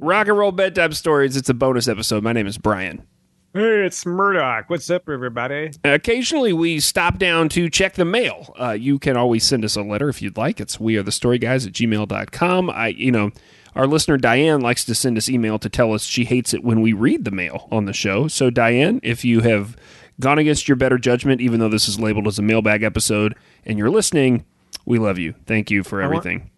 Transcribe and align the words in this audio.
Rock 0.00 0.28
and 0.28 0.38
Roll 0.38 0.50
Bedtime 0.50 0.94
Stories. 0.94 1.36
It's 1.36 1.50
a 1.50 1.54
bonus 1.54 1.86
episode. 1.86 2.22
My 2.22 2.32
name 2.32 2.46
is 2.46 2.56
Brian. 2.56 3.06
Hey, 3.52 3.84
it's 3.84 4.06
Murdoch. 4.06 4.70
What's 4.70 4.88
up, 4.88 5.10
everybody? 5.10 5.72
Occasionally, 5.84 6.54
we 6.54 6.80
stop 6.80 7.18
down 7.18 7.50
to 7.50 7.68
check 7.68 7.94
the 7.94 8.06
mail. 8.06 8.54
Uh, 8.58 8.70
you 8.70 8.98
can 8.98 9.18
always 9.18 9.44
send 9.44 9.62
us 9.62 9.76
a 9.76 9.82
letter 9.82 10.08
if 10.08 10.22
you'd 10.22 10.38
like. 10.38 10.58
It's 10.58 10.80
we 10.80 10.96
are 10.96 11.02
the 11.02 11.12
story 11.12 11.38
guys 11.38 11.66
at 11.66 11.74
gmail.com. 11.74 12.70
I, 12.70 12.88
you 12.88 13.12
know, 13.12 13.30
our 13.74 13.86
listener 13.86 14.16
Diane 14.16 14.62
likes 14.62 14.86
to 14.86 14.94
send 14.94 15.18
us 15.18 15.28
email 15.28 15.58
to 15.58 15.68
tell 15.68 15.92
us 15.92 16.04
she 16.04 16.24
hates 16.24 16.54
it 16.54 16.64
when 16.64 16.80
we 16.80 16.94
read 16.94 17.26
the 17.26 17.30
mail 17.30 17.68
on 17.70 17.84
the 17.84 17.92
show. 17.92 18.26
So, 18.26 18.48
Diane, 18.48 19.00
if 19.02 19.22
you 19.22 19.40
have 19.40 19.76
gone 20.18 20.38
against 20.38 20.66
your 20.66 20.76
better 20.76 20.96
judgment, 20.96 21.42
even 21.42 21.60
though 21.60 21.68
this 21.68 21.88
is 21.88 22.00
labeled 22.00 22.26
as 22.26 22.38
a 22.38 22.42
mailbag 22.42 22.82
episode, 22.82 23.34
and 23.66 23.78
you're 23.78 23.90
listening, 23.90 24.46
we 24.86 24.98
love 24.98 25.18
you. 25.18 25.34
Thank 25.44 25.70
you 25.70 25.82
for 25.82 26.00
everything. 26.00 26.50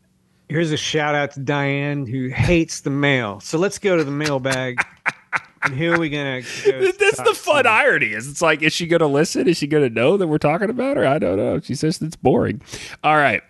Here's 0.53 0.71
a 0.73 0.77
shout 0.77 1.15
out 1.15 1.33
to 1.33 1.41
Diane 1.41 2.07
who 2.07 2.29
hates 2.29 2.81
the 2.81 2.91
mail. 2.91 3.41
So 3.41 3.59
let's 3.59 3.79
go 3.79 3.97
to 3.97 4.05
the 4.05 4.11
mailbag. 4.11 4.81
and 5.63 5.75
who 5.75 5.93
are 5.93 5.99
we 5.99 6.11
gonna? 6.11 6.43
Go 6.43 6.93
That's 6.93 7.23
the 7.23 7.35
fun 7.35 7.65
to? 7.65 7.71
irony. 7.71 8.13
Is 8.13 8.29
it's 8.29 8.43
like, 8.43 8.63
is 8.63 8.73
she 8.73 8.87
going 8.87 9.01
to 9.01 9.07
listen? 9.07 9.49
Is 9.49 9.57
she 9.57 9.67
going 9.67 9.83
to 9.85 9.91
know 9.95 10.17
that 10.17 10.27
we're 10.27 10.39
talking 10.39 10.71
about 10.71 10.97
her? 10.97 11.07
I 11.07 11.19
don't 11.19 11.37
know. 11.37 11.61
She 11.61 11.75
says 11.75 12.01
it's 12.03 12.17
boring. 12.17 12.61
All 13.03 13.17
right. 13.17 13.43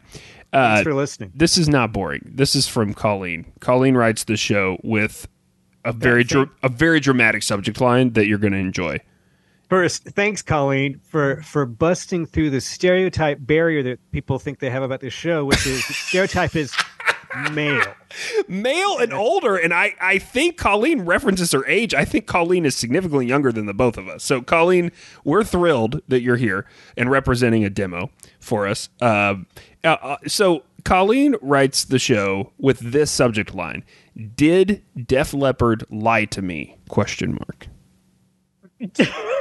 Uh, 0.52 0.74
Thanks 0.76 0.82
for 0.82 0.94
listening. 0.94 1.32
this 1.34 1.56
is 1.56 1.68
not 1.68 1.92
boring. 1.92 2.30
This 2.34 2.54
is 2.54 2.68
from 2.68 2.92
Colleen. 2.92 3.50
Colleen 3.60 3.96
writes 3.96 4.24
the 4.24 4.36
show 4.36 4.78
with 4.84 5.26
a 5.84 5.92
very 5.92 6.24
dra- 6.24 6.50
a 6.62 6.68
very 6.68 7.00
dramatic 7.00 7.42
subject 7.42 7.80
line 7.80 8.12
that 8.12 8.26
you're 8.26 8.38
going 8.38 8.52
to 8.52 8.58
enjoy. 8.58 8.98
First, 9.70 10.04
thanks, 10.10 10.42
Colleen, 10.42 11.00
for 11.02 11.40
for 11.40 11.64
busting 11.64 12.26
through 12.26 12.50
the 12.50 12.60
stereotype 12.60 13.38
barrier 13.40 13.82
that 13.84 14.12
people 14.12 14.38
think 14.38 14.58
they 14.58 14.68
have 14.68 14.82
about 14.82 15.00
this 15.00 15.14
show, 15.14 15.46
which 15.46 15.66
is 15.66 15.82
stereotype 15.96 16.54
is 16.54 16.74
male. 17.52 17.94
Male 18.48 18.98
and 18.98 19.12
older, 19.12 19.56
and 19.56 19.72
I 19.72 19.94
I 20.00 20.18
think 20.18 20.56
Colleen 20.56 21.02
references 21.02 21.52
her 21.52 21.64
age. 21.66 21.94
I 21.94 22.04
think 22.04 22.26
Colleen 22.26 22.64
is 22.64 22.76
significantly 22.76 23.26
younger 23.26 23.52
than 23.52 23.66
the 23.66 23.74
both 23.74 23.96
of 23.96 24.08
us. 24.08 24.22
So 24.22 24.42
Colleen, 24.42 24.92
we're 25.24 25.44
thrilled 25.44 26.02
that 26.08 26.22
you're 26.22 26.36
here 26.36 26.66
and 26.96 27.10
representing 27.10 27.64
a 27.64 27.70
demo 27.70 28.10
for 28.38 28.66
us. 28.66 28.88
Uh, 29.00 29.36
uh, 29.84 29.88
uh, 29.88 30.16
so 30.26 30.64
Colleen 30.84 31.36
writes 31.40 31.84
the 31.84 31.98
show 31.98 32.52
with 32.58 32.78
this 32.80 33.10
subject 33.10 33.54
line: 33.54 33.84
"Did 34.36 34.82
Def 35.06 35.32
Leppard 35.32 35.84
lie 35.90 36.26
to 36.26 36.42
me?" 36.42 36.76
Question 36.88 37.32
mark. 37.32 37.68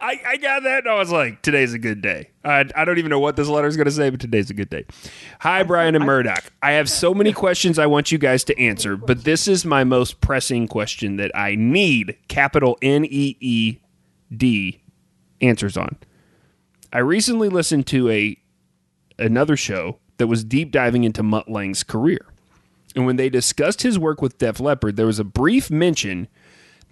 I, 0.00 0.20
I 0.26 0.36
got 0.36 0.62
that 0.62 0.84
and 0.84 0.88
I 0.88 0.94
was 0.94 1.10
like, 1.10 1.42
today's 1.42 1.74
a 1.74 1.78
good 1.78 2.00
day. 2.02 2.30
I, 2.44 2.64
I 2.74 2.84
don't 2.84 2.98
even 2.98 3.10
know 3.10 3.20
what 3.20 3.36
this 3.36 3.48
letter 3.48 3.68
is 3.68 3.76
going 3.76 3.86
to 3.86 3.92
say, 3.92 4.10
but 4.10 4.20
today's 4.20 4.50
a 4.50 4.54
good 4.54 4.70
day. 4.70 4.84
Hi, 5.40 5.62
Brian 5.62 5.94
and 5.94 6.04
Murdoch. 6.04 6.44
I 6.62 6.72
have 6.72 6.88
so 6.88 7.14
many 7.14 7.32
questions 7.32 7.78
I 7.78 7.86
want 7.86 8.12
you 8.12 8.18
guys 8.18 8.44
to 8.44 8.58
answer, 8.58 8.96
but 8.96 9.24
this 9.24 9.46
is 9.48 9.64
my 9.64 9.84
most 9.84 10.20
pressing 10.20 10.68
question 10.68 11.16
that 11.16 11.30
I 11.34 11.54
need 11.54 12.16
capital 12.28 12.78
N 12.82 13.04
E 13.04 13.36
E 13.40 13.78
D 14.34 14.80
answers 15.40 15.76
on. 15.76 15.96
I 16.92 16.98
recently 16.98 17.48
listened 17.48 17.86
to 17.88 18.08
a 18.10 18.36
another 19.18 19.56
show 19.56 19.98
that 20.16 20.26
was 20.26 20.44
deep 20.44 20.70
diving 20.70 21.04
into 21.04 21.22
Mutt 21.22 21.48
Lange's 21.50 21.82
career. 21.82 22.26
And 22.96 23.06
when 23.06 23.16
they 23.16 23.28
discussed 23.28 23.82
his 23.82 23.98
work 23.98 24.20
with 24.20 24.38
Def 24.38 24.58
Leppard, 24.58 24.96
there 24.96 25.06
was 25.06 25.18
a 25.18 25.24
brief 25.24 25.70
mention 25.70 26.28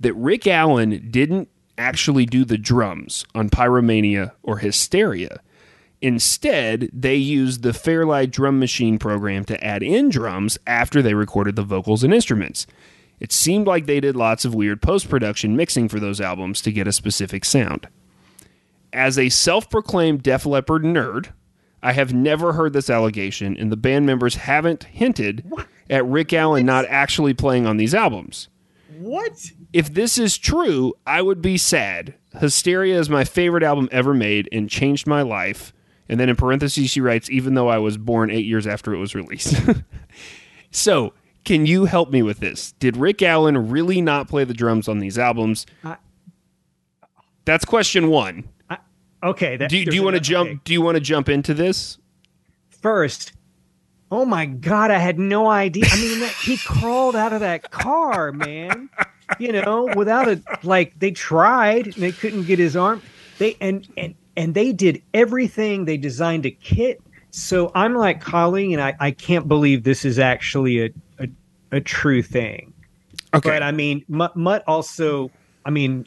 that 0.00 0.14
Rick 0.14 0.47
Allen 0.47 1.09
didn't 1.11 1.48
actually 1.79 2.27
do 2.27 2.45
the 2.45 2.59
drums 2.59 3.25
on 3.34 3.48
Pyromania 3.48 4.33
or 4.43 4.59
Hysteria. 4.59 5.41
Instead, 6.01 6.91
they 6.93 7.17
used 7.17 7.62
the 7.62 7.73
Fairlight 7.73 8.31
drum 8.31 8.59
machine 8.59 8.98
program 8.98 9.45
to 9.47 9.65
add 9.65 9.83
in 9.83 10.11
drums 10.11 10.59
after 10.67 11.03
they 11.03 11.15
recorded 11.15 11.56
the 11.56 11.62
vocals 11.62 12.05
and 12.05 12.15
instruments. 12.15 12.67
It 13.19 13.33
seemed 13.33 13.67
like 13.67 13.87
they 13.87 14.01
did 14.01 14.15
lots 14.15 14.45
of 14.45 14.55
weird 14.55 14.81
post 14.81 15.09
production 15.09 15.56
mixing 15.56 15.89
for 15.89 15.99
those 15.99 16.21
albums 16.21 16.61
to 16.62 16.73
get 16.73 16.87
a 16.87 16.93
specific 16.93 17.45
sound. 17.45 17.89
As 18.93 19.19
a 19.19 19.28
self 19.28 19.69
proclaimed 19.69 20.22
Def 20.22 20.47
Leppard 20.47 20.83
nerd, 20.83 21.33
I 21.83 21.93
have 21.93 22.12
never 22.12 22.53
heard 22.53 22.72
this 22.72 22.91
allegation, 22.91 23.56
and 23.56 23.71
the 23.71 23.77
band 23.77 24.06
members 24.06 24.37
haven't 24.37 24.84
hinted 24.84 25.50
at 25.91 26.06
Rick 26.06 26.33
Allen 26.33 26.66
not 26.66 26.84
actually 26.89 27.34
playing 27.34 27.66
on 27.66 27.77
these 27.77 27.95
albums 27.95 28.49
What? 28.98 29.50
if 29.72 29.92
this 29.92 30.19
is 30.19 30.36
true, 30.38 30.94
I 31.06 31.22
would 31.22 31.41
be 31.42 31.56
sad. 31.59 32.14
Hysteria 32.38 32.98
is 32.98 33.09
my 33.09 33.25
favorite 33.25 33.62
album 33.62 33.88
ever 33.92 34.12
made 34.14 34.48
and 34.53 34.69
changed 34.69 35.06
my 35.06 35.22
life. 35.22 35.72
And 36.09 36.19
then 36.19 36.28
in 36.28 36.36
parentheses, 36.36 36.91
she 36.91 37.00
writes, 37.00 37.28
even 37.31 37.54
though 37.54 37.69
I 37.69 37.78
was 37.78 37.97
born 37.98 38.31
eight 38.31 38.47
years 38.47 38.66
after 38.66 38.94
it 38.94 38.98
was 38.98 39.14
released. 39.14 39.54
so, 40.70 41.12
can 41.44 41.66
you 41.66 41.84
help 41.84 42.10
me 42.10 42.22
with 42.22 42.41
this? 42.41 42.72
Did 42.72 42.97
Rick 42.97 43.22
Allen 43.22 43.70
really 43.70 44.00
not 44.00 44.28
play 44.28 44.44
the 44.44 44.54
drums 44.54 44.88
on 44.88 44.98
these 44.98 45.19
albums? 45.19 45.66
I- 45.84 45.97
That's 47.44 47.65
question 47.65 48.09
one. 48.09 48.48
Okay. 49.22 49.56
That, 49.56 49.69
Do 49.70 49.76
you, 49.78 49.84
do 49.86 49.97
you 49.97 50.03
want 50.03 50.15
to 50.15 50.20
jump? 50.20 50.48
okay. 50.50 50.60
Do 50.65 50.72
you 50.72 50.80
want 50.80 50.94
to 50.94 51.00
jump 51.00 51.28
into 51.28 51.53
this? 51.53 51.98
First, 52.69 53.32
oh 54.11 54.25
my 54.25 54.47
god, 54.47 54.91
I 54.91 54.99
had 54.99 55.19
no 55.19 55.49
idea. 55.49 55.85
I 55.91 55.97
mean, 55.97 56.21
that, 56.21 56.33
he 56.33 56.57
crawled 56.59 57.17
out 57.17 57.33
of 57.33 57.41
that 57.41 57.71
car, 57.71 58.33
man. 58.33 58.89
You 59.39 59.53
know, 59.53 59.91
without 59.95 60.29
a 60.29 60.41
like, 60.63 60.99
they 60.99 61.11
tried 61.11 61.87
and 61.87 61.95
they 61.95 62.13
couldn't 62.13 62.45
get 62.45 62.59
his 62.59 62.77
arm. 62.77 63.03
They 63.39 63.57
and 63.61 63.87
and 63.97 64.15
and 64.37 64.55
they 64.55 64.73
did 64.73 65.03
everything. 65.15 65.85
They 65.85 65.97
designed 65.97 66.47
a 66.47 66.51
kit. 66.51 67.03
So 67.31 67.71
I'm 67.75 67.95
like 67.95 68.21
Colleen, 68.21 68.73
and 68.73 68.83
I 68.83 68.97
I 69.01 69.11
can't 69.11 69.47
believe 69.47 69.85
this 69.85 70.05
is 70.05 70.19
actually 70.19 70.87
a 70.87 70.91
a, 71.19 71.29
a 71.73 71.81
true 71.81 72.23
thing. 72.23 72.73
Okay. 73.35 73.51
But 73.51 73.63
I 73.63 73.73
mean, 73.73 74.05
Mutt, 74.09 74.35
Mutt 74.37 74.65
also. 74.67 75.31
I 75.67 75.71
mean, 75.71 76.07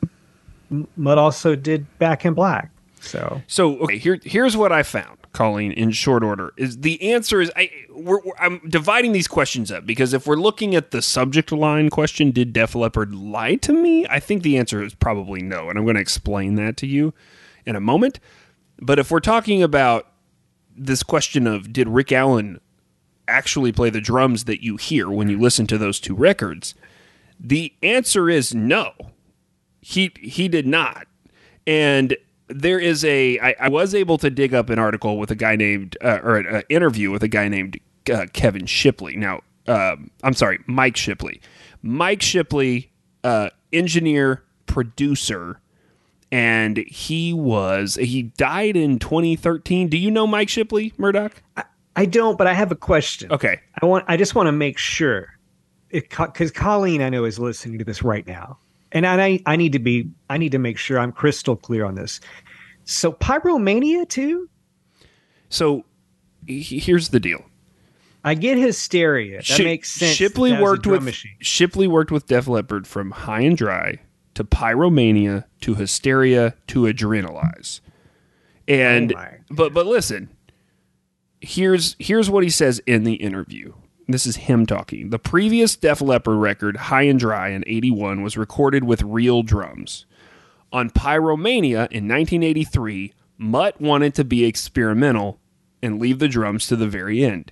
Mutt 0.98 1.18
also 1.18 1.56
did 1.56 1.86
Back 2.00 2.26
in 2.26 2.34
Black. 2.34 2.72
So 3.02 3.42
So 3.48 3.78
okay, 3.80 3.98
here 3.98 4.20
here's 4.24 4.56
what 4.58 4.72
I 4.72 4.84
found, 4.84 5.18
Colleen, 5.34 5.72
in 5.72 5.92
short 5.92 6.24
order. 6.24 6.54
Is 6.58 6.80
the 6.80 7.12
answer 7.14 7.42
is 7.42 7.52
I 7.56 7.72
we're, 7.90 8.20
we're- 8.20 8.38
I'm 8.40 8.62
dividing 8.68 9.12
these 9.14 9.28
questions 9.28 9.72
up 9.72 9.86
because 9.86 10.14
if 10.14 10.28
we're 10.28 10.36
looking 10.36 10.76
at 10.76 10.92
the 10.92 11.02
subject 11.02 11.52
line 11.52 11.90
question, 11.90 12.32
did 12.32 12.54
Def 12.54 12.76
Leppard 12.76 13.16
lie 13.16 13.56
to 13.56 13.74
me? 13.74 14.06
I 14.08 14.20
think 14.20 14.44
the 14.44 14.58
answer 14.58 14.84
is 14.84 14.94
probably 14.94 15.42
no, 15.42 15.70
and 15.70 15.78
I'm 15.78 15.86
going 15.86 15.96
to 15.96 16.02
explain 16.02 16.56
that 16.56 16.78
to 16.78 16.88
you 16.88 17.14
in 17.66 17.76
a 17.76 17.80
moment. 17.82 18.20
But 18.80 19.00
if 19.00 19.12
we're 19.12 19.20
talking 19.20 19.62
about 19.64 20.08
this 20.76 21.04
question 21.04 21.48
of 21.48 21.72
did 21.72 21.88
Rick 21.88 22.12
Allen 22.12 22.60
actually 23.28 23.72
play 23.72 23.90
the 23.90 24.02
drums 24.02 24.46
that 24.46 24.64
you 24.64 24.78
hear 24.78 25.10
when 25.10 25.30
you 25.30 25.40
listen 25.40 25.68
to 25.68 25.78
those 25.78 26.00
two 26.00 26.16
records, 26.16 26.76
the 27.40 27.74
answer 27.82 28.30
is 28.30 28.54
no. 28.54 28.94
He 29.82 30.12
he 30.20 30.48
did 30.48 30.68
not. 30.68 31.08
And 31.66 32.18
there 32.54 32.80
is 32.80 33.04
a 33.06 33.40
I, 33.40 33.56
I 33.60 33.70
was 33.70 33.96
able 33.96 34.18
to 34.20 34.30
dig 34.30 34.54
up 34.54 34.70
an 34.70 34.80
article 34.80 35.18
with 35.18 35.32
a 35.32 35.36
guy 35.36 35.56
named 35.56 35.98
uh, 36.02 36.20
or 36.24 36.38
an 36.38 36.64
interview 36.70 37.12
with 37.12 37.24
a 37.24 37.28
guy 37.28 37.48
named 37.48 37.80
uh, 38.12 38.26
Kevin 38.34 38.66
Shipley. 38.66 39.16
Now, 39.16 39.42
um, 39.68 40.10
I'm 40.24 40.34
sorry, 40.34 40.60
Mike 40.68 40.98
Shipley. 40.98 41.42
Mike 41.82 42.22
Shipley, 42.22 42.92
uh, 43.24 43.50
engineer, 43.74 44.44
producer, 44.66 45.60
and 46.32 46.78
he 46.78 47.34
was 47.34 47.96
he 47.96 48.24
died 48.24 48.78
in 48.78 49.00
2013. 49.00 49.90
Do 49.90 49.98
you 49.98 50.12
know 50.12 50.28
Mike 50.28 50.50
Shipley, 50.50 50.94
Murdoch? 50.98 51.42
I 51.96 52.06
don't, 52.06 52.38
but 52.38 52.48
I 52.48 52.54
have 52.54 52.72
a 52.72 52.76
question. 52.76 53.32
Okay, 53.32 53.60
I 53.82 53.86
want. 53.86 54.06
I 54.08 54.18
just 54.18 54.34
want 54.34 54.48
to 54.48 54.52
make 54.52 54.78
sure, 54.78 55.28
because 55.90 56.52
Colleen, 56.52 57.02
I 57.02 57.10
know, 57.10 57.26
is 57.26 57.38
listening 57.38 57.80
to 57.80 57.86
this 57.86 58.02
right 58.02 58.26
now, 58.26 58.60
and 58.92 59.06
I, 59.06 59.40
I 59.46 59.56
need 59.56 59.74
to 59.74 59.80
be. 59.80 60.10
I 60.30 60.38
need 60.38 60.52
to 60.54 60.60
make 60.60 60.78
sure 60.78 61.00
I'm 61.00 61.12
crystal 61.12 61.56
clear 61.56 61.86
on 61.86 61.96
this. 61.96 62.20
So, 62.86 63.12
pyromania 63.14 64.08
too. 64.10 64.50
so 65.50 65.86
he- 66.48 66.80
here's 66.80 67.10
the 67.10 67.20
deal. 67.20 67.44
I 68.24 68.36
get 68.36 68.58
hysteria. 68.58 69.38
That 69.38 69.46
Shi- 69.46 69.64
makes 69.64 69.92
sense. 69.92 70.16
Shipley 70.16 70.54
worked 70.54 70.86
with 70.86 71.04
machine. 71.04 71.36
Shipley 71.40 71.88
worked 71.88 72.12
with 72.12 72.28
Def 72.28 72.48
Leppard 72.48 72.86
from 72.88 73.12
High 73.12 73.42
and 73.42 73.58
Dry 73.58 73.98
to 74.36 74.44
Pyromania 74.44 75.46
to 75.62 75.76
Hysteria 75.76 76.56
to 76.68 76.82
Adrenalize. 76.84 77.80
And 78.68 79.14
Oh 79.16 79.26
but 79.50 79.74
but 79.74 79.86
listen, 79.88 80.30
here's 81.40 81.96
here's 82.00 82.30
what 82.30 82.44
he 82.44 82.50
says 82.50 82.80
in 82.86 83.04
the 83.04 83.16
interview. 83.16 83.74
This 84.12 84.26
is 84.26 84.36
him 84.36 84.66
talking. 84.66 85.10
The 85.10 85.20
previous 85.20 85.76
Def 85.76 86.02
Leppard 86.02 86.38
record, 86.38 86.78
High 86.78 87.04
and 87.04 87.20
Dry 87.20 87.50
in 87.50 87.64
81 87.68 88.22
was 88.22 88.38
recorded 88.38 88.84
with 88.84 89.02
real 89.02 89.44
drums. 89.44 90.06
On 90.72 90.90
Pyromania 90.90 91.92
in 91.92 92.08
1983, 92.08 93.14
Mutt 93.38 93.82
wanted 93.82 94.14
to 94.16 94.24
be 94.24 94.46
experimental 94.46 95.40
and 95.82 96.00
leave 96.00 96.20
the 96.20 96.28
drums 96.28 96.68
to 96.68 96.76
the 96.76 96.88
very 96.88 97.24
end 97.24 97.52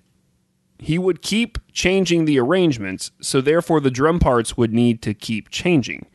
he 0.80 0.98
would 0.98 1.22
keep 1.22 1.58
changing 1.72 2.26
the 2.26 2.40
arrangements, 2.40 3.12
so 3.22 3.42
therefore 3.42 3.82
the 3.82 3.92
drum 3.92 4.20
parts 4.20 4.56
would 4.56 4.74
need 4.74 5.02
to 5.02 5.14
keep 5.14 5.50
changing. 5.50 6.06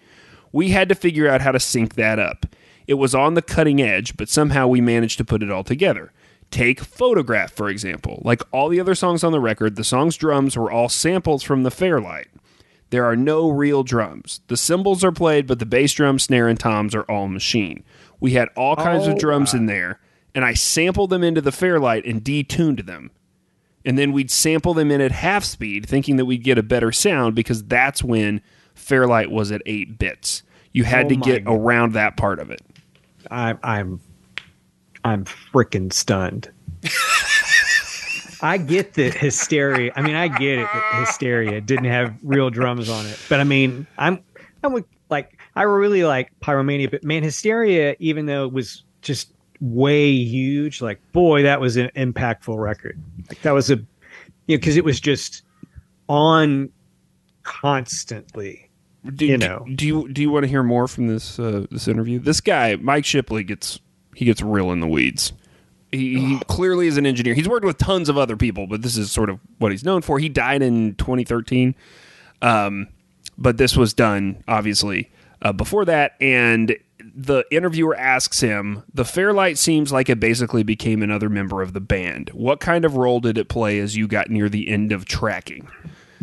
We 0.53 0.71
had 0.71 0.89
to 0.89 0.95
figure 0.95 1.29
out 1.29 1.43
how 1.43 1.53
to 1.53 1.61
sync 1.61 1.95
that 1.95 2.19
up. 2.19 2.47
It 2.87 2.95
was 2.95 3.15
on 3.15 3.35
the 3.35 3.43
cutting 3.43 3.81
edge, 3.81 4.17
but 4.17 4.29
somehow 4.29 4.67
we 4.67 4.81
managed 4.81 5.19
to 5.19 5.25
put 5.25 5.43
it 5.43 5.51
all 5.51 5.65
together. 5.65 6.13
Take 6.55 6.81
Photograph, 6.81 7.51
for 7.53 7.69
example. 7.69 8.23
Like 8.25 8.43
all 8.53 8.69
the 8.69 8.79
other 8.79 8.95
songs 8.95 9.25
on 9.25 9.33
the 9.33 9.41
record, 9.41 9.75
the 9.75 9.83
song's 9.83 10.17
drums 10.17 10.57
were 10.57 10.71
all 10.71 10.89
samples 10.89 11.43
from 11.43 11.65
the 11.65 11.71
Fairlight. 11.71 12.29
There 12.91 13.05
are 13.05 13.17
no 13.17 13.51
real 13.51 13.83
drums. 13.83 14.41
The 14.47 14.57
cymbals 14.57 15.03
are 15.03 15.11
played, 15.11 15.49
but 15.49 15.59
the 15.59 15.67
bass 15.67 15.93
drum, 15.95 16.21
snare, 16.21 16.47
and 16.47 16.61
toms 16.61 16.95
are 16.95 17.03
all 17.11 17.27
machine. 17.27 17.83
We 18.21 18.33
had 18.35 18.51
all 18.57 18.77
kinds 18.77 19.09
of 19.09 19.15
Oh, 19.15 19.19
drums 19.19 19.53
in 19.53 19.67
there, 19.67 19.99
and 20.33 20.45
I 20.45 20.55
sampled 20.55 21.11
them 21.11 21.25
into 21.25 21.41
the 21.41 21.51
Fairlight 21.51 22.05
and 22.07 22.23
detuned 22.23 22.87
them. 22.87 23.11
And 23.85 23.99
then 23.99 24.13
we'd 24.13 24.31
sample 24.31 24.75
them 24.75 24.93
in 24.93 25.01
at 25.01 25.11
half 25.11 25.43
speed, 25.43 25.87
thinking 25.87 26.17
that 26.19 26.25
we'd 26.25 26.45
get 26.45 26.57
a 26.57 26.63
better 26.63 26.93
sound 26.93 27.35
because 27.35 27.65
that's 27.65 28.05
when 28.05 28.41
Fairlight 28.77 29.31
was 29.33 29.51
at 29.51 29.61
eight 29.67 29.99
bits. 29.99 30.45
You 30.73 30.85
had 30.85 31.07
Oh 31.07 31.09
to 31.09 31.17
get 31.17 31.45
God. 31.45 31.53
around 31.57 31.93
that 31.95 32.17
part 32.17 32.39
of 32.39 32.51
it. 32.51 32.61
I'm 33.29 33.59
I'm 33.63 34.01
I'm 35.05 35.25
freaking 35.25 35.93
stunned. 35.93 36.51
I 38.43 38.59
get 38.59 38.95
the 38.95 39.11
hysteria. 39.11 39.93
I 39.97 40.03
mean, 40.03 40.17
I 40.17 40.29
get 40.29 40.59
it 40.59 40.69
that 40.73 41.01
hysteria 41.07 41.61
didn't 41.61 41.87
have 41.87 42.15
real 42.23 42.51
drums 42.51 42.89
on 42.89 43.07
it. 43.07 43.19
But 43.29 43.41
I 43.41 43.45
mean, 43.45 43.87
I'm 43.97 44.23
I'm 44.63 44.85
like 45.11 45.39
I 45.57 45.63
really 45.63 46.05
like 46.05 46.31
Pyromania, 46.41 46.91
but 46.91 47.05
man, 47.05 47.23
hysteria, 47.23 47.97
even 48.01 48.27
though 48.27 48.45
it 48.45 48.53
was 48.53 48.85
just 49.03 49.33
way 49.61 50.11
huge, 50.11 50.83
like 50.83 51.01
boy, 51.13 51.43
that 51.45 51.61
was 51.61 51.77
an 51.77 51.91
impactful 51.97 52.59
record. 52.59 53.01
Like 53.29 53.41
that 53.43 53.53
was 53.53 53.71
a 53.71 53.77
you 53.77 54.57
know, 54.57 54.59
because 54.59 54.77
it 54.77 54.85
was 54.85 55.01
just 55.01 55.43
on 56.09 56.71
constantly. 57.45 58.71
Do, 59.15 59.27
You 59.27 59.37
know. 59.37 59.67
do 59.75 59.87
you 59.87 60.09
do 60.09 60.23
you 60.23 60.31
want 60.31 60.45
to 60.45 60.49
hear 60.49 60.63
more 60.63 60.89
from 60.89 61.09
this 61.09 61.39
uh, 61.39 61.67
this 61.71 61.89
interview? 61.89 62.19
This 62.19 62.41
guy, 62.41 62.77
Mike 62.77 63.05
Shipley, 63.05 63.45
gets 63.45 63.79
he 64.15 64.25
gets 64.25 64.43
real 64.43 64.71
in 64.73 64.81
the 64.81 64.87
weeds. 64.87 65.33
He, 65.91 66.19
he 66.19 66.41
clearly 66.49 66.89
is 66.89 66.97
an 66.97 67.07
engineer. 67.07 67.35
He's 67.35 67.49
worked 67.49 67.65
with 67.65 67.79
tons 67.79 68.09
of 68.09 68.19
other 68.19 68.37
people, 68.37 68.67
but 68.67 68.83
this 68.83 68.97
is 68.97 69.13
sort 69.13 69.31
of 69.31 69.39
what 69.59 69.71
he's 69.71 69.85
known 69.85 70.03
for. 70.03 70.19
He 70.19 70.29
died 70.29 70.61
in 70.61 70.97
2013, 70.97 71.75
um, 72.43 72.89
but 73.39 73.59
this 73.59 73.77
was 73.77 73.95
done 73.95 74.43
obviously 74.49 75.11
uh, 75.43 75.53
before 75.53 75.85
that. 75.85 76.17
And 76.21 76.77
the 77.15 77.45
interviewer 77.53 77.97
asks 77.97 78.41
him, 78.41 78.83
"The 78.93 79.05
Fairlight 79.05 79.57
seems 79.57 79.93
like 79.93 80.09
it 80.09 80.19
basically 80.19 80.65
became 80.65 81.03
another 81.03 81.29
member 81.29 81.63
of 81.63 81.75
the 81.75 81.81
band. 81.81 82.31
What 82.31 82.59
kind 82.59 82.85
of 82.85 82.97
role 82.97 83.21
did 83.21 83.39
it 83.39 83.49
play 83.49 83.79
as 83.79 83.97
you 83.97 84.09
got 84.09 84.31
near 84.31 84.49
the 84.49 84.69
end 84.69 84.91
of 84.91 85.05
tracking?" 85.05 85.69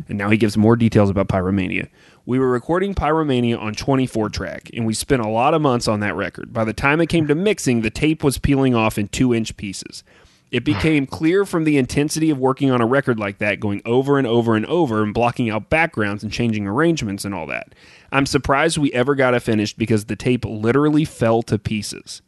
And 0.09 0.17
now 0.17 0.29
he 0.29 0.37
gives 0.37 0.57
more 0.57 0.75
details 0.75 1.09
about 1.09 1.27
Pyromania. 1.27 1.87
We 2.23 2.37
were 2.37 2.49
recording 2.51 2.93
Pyromania 2.93 3.59
on 3.59 3.73
24 3.73 4.29
track, 4.29 4.69
and 4.75 4.85
we 4.85 4.93
spent 4.93 5.23
a 5.23 5.27
lot 5.27 5.55
of 5.55 5.61
months 5.61 5.87
on 5.87 6.01
that 6.01 6.15
record. 6.15 6.53
By 6.53 6.63
the 6.63 6.73
time 6.73 7.01
it 7.01 7.09
came 7.09 7.25
to 7.27 7.33
mixing, 7.33 7.81
the 7.81 7.89
tape 7.89 8.23
was 8.23 8.37
peeling 8.37 8.75
off 8.75 8.99
in 8.99 9.07
two 9.07 9.33
inch 9.33 9.57
pieces. 9.57 10.03
It 10.51 10.63
became 10.63 11.07
clear 11.07 11.45
from 11.45 11.63
the 11.63 11.77
intensity 11.77 12.29
of 12.29 12.37
working 12.37 12.69
on 12.69 12.79
a 12.79 12.85
record 12.85 13.17
like 13.17 13.39
that, 13.39 13.59
going 13.59 13.81
over 13.85 14.19
and 14.19 14.27
over 14.27 14.55
and 14.55 14.67
over 14.67 15.01
and 15.01 15.13
blocking 15.13 15.49
out 15.49 15.69
backgrounds 15.69 16.21
and 16.21 16.31
changing 16.31 16.67
arrangements 16.67 17.25
and 17.25 17.33
all 17.33 17.47
that. 17.47 17.73
I'm 18.11 18.27
surprised 18.27 18.77
we 18.77 18.93
ever 18.93 19.15
got 19.15 19.33
it 19.33 19.39
finished 19.39 19.79
because 19.79 20.05
the 20.05 20.15
tape 20.15 20.45
literally 20.45 21.05
fell 21.05 21.41
to 21.43 21.57
pieces. 21.57 22.21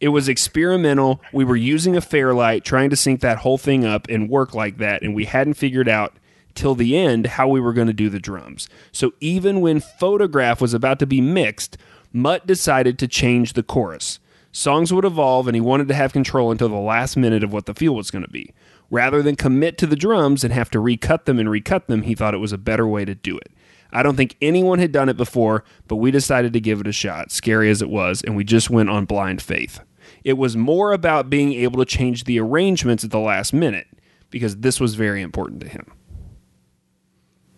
It 0.00 0.08
was 0.08 0.30
experimental. 0.30 1.20
We 1.32 1.44
were 1.44 1.56
using 1.56 1.94
a 1.94 2.00
Fairlight, 2.00 2.64
trying 2.64 2.88
to 2.88 2.96
sync 2.96 3.20
that 3.20 3.38
whole 3.38 3.58
thing 3.58 3.84
up 3.84 4.08
and 4.08 4.30
work 4.30 4.54
like 4.54 4.78
that, 4.78 5.02
and 5.02 5.14
we 5.14 5.26
hadn't 5.26 5.54
figured 5.54 5.88
out 5.88 6.14
till 6.60 6.74
the 6.74 6.96
end 6.96 7.26
how 7.26 7.48
we 7.48 7.58
were 7.58 7.72
going 7.72 7.86
to 7.86 7.92
do 7.92 8.10
the 8.10 8.20
drums. 8.20 8.68
So 8.92 9.14
even 9.18 9.62
when 9.62 9.80
Photograph 9.80 10.60
was 10.60 10.74
about 10.74 10.98
to 10.98 11.06
be 11.06 11.20
mixed, 11.20 11.78
Mutt 12.12 12.46
decided 12.46 12.98
to 12.98 13.08
change 13.08 13.54
the 13.54 13.62
chorus. 13.62 14.20
Songs 14.52 14.92
would 14.92 15.06
evolve, 15.06 15.48
and 15.48 15.54
he 15.54 15.60
wanted 15.60 15.88
to 15.88 15.94
have 15.94 16.12
control 16.12 16.50
until 16.50 16.68
the 16.68 16.74
last 16.74 17.16
minute 17.16 17.42
of 17.42 17.52
what 17.52 17.64
the 17.64 17.72
feel 17.72 17.94
was 17.94 18.10
going 18.10 18.24
to 18.24 18.30
be. 18.30 18.52
Rather 18.90 19.22
than 19.22 19.36
commit 19.36 19.78
to 19.78 19.86
the 19.86 19.96
drums 19.96 20.44
and 20.44 20.52
have 20.52 20.68
to 20.70 20.80
recut 20.80 21.24
them 21.24 21.38
and 21.38 21.48
recut 21.48 21.86
them, 21.86 22.02
he 22.02 22.14
thought 22.14 22.34
it 22.34 22.38
was 22.38 22.52
a 22.52 22.58
better 22.58 22.86
way 22.86 23.06
to 23.06 23.14
do 23.14 23.38
it. 23.38 23.52
I 23.90 24.02
don't 24.02 24.16
think 24.16 24.36
anyone 24.42 24.80
had 24.80 24.92
done 24.92 25.08
it 25.08 25.16
before, 25.16 25.64
but 25.88 25.96
we 25.96 26.10
decided 26.10 26.52
to 26.52 26.60
give 26.60 26.80
it 26.80 26.86
a 26.86 26.92
shot, 26.92 27.30
scary 27.30 27.70
as 27.70 27.80
it 27.80 27.88
was, 27.88 28.22
and 28.22 28.36
we 28.36 28.44
just 28.44 28.68
went 28.68 28.90
on 28.90 29.06
blind 29.06 29.40
faith. 29.40 29.80
It 30.24 30.34
was 30.34 30.56
more 30.56 30.92
about 30.92 31.30
being 31.30 31.54
able 31.54 31.78
to 31.78 31.86
change 31.86 32.24
the 32.24 32.38
arrangements 32.38 33.02
at 33.02 33.10
the 33.10 33.18
last 33.18 33.54
minute 33.54 33.86
because 34.28 34.58
this 34.58 34.78
was 34.78 34.94
very 34.94 35.22
important 35.22 35.60
to 35.60 35.68
him. 35.68 35.90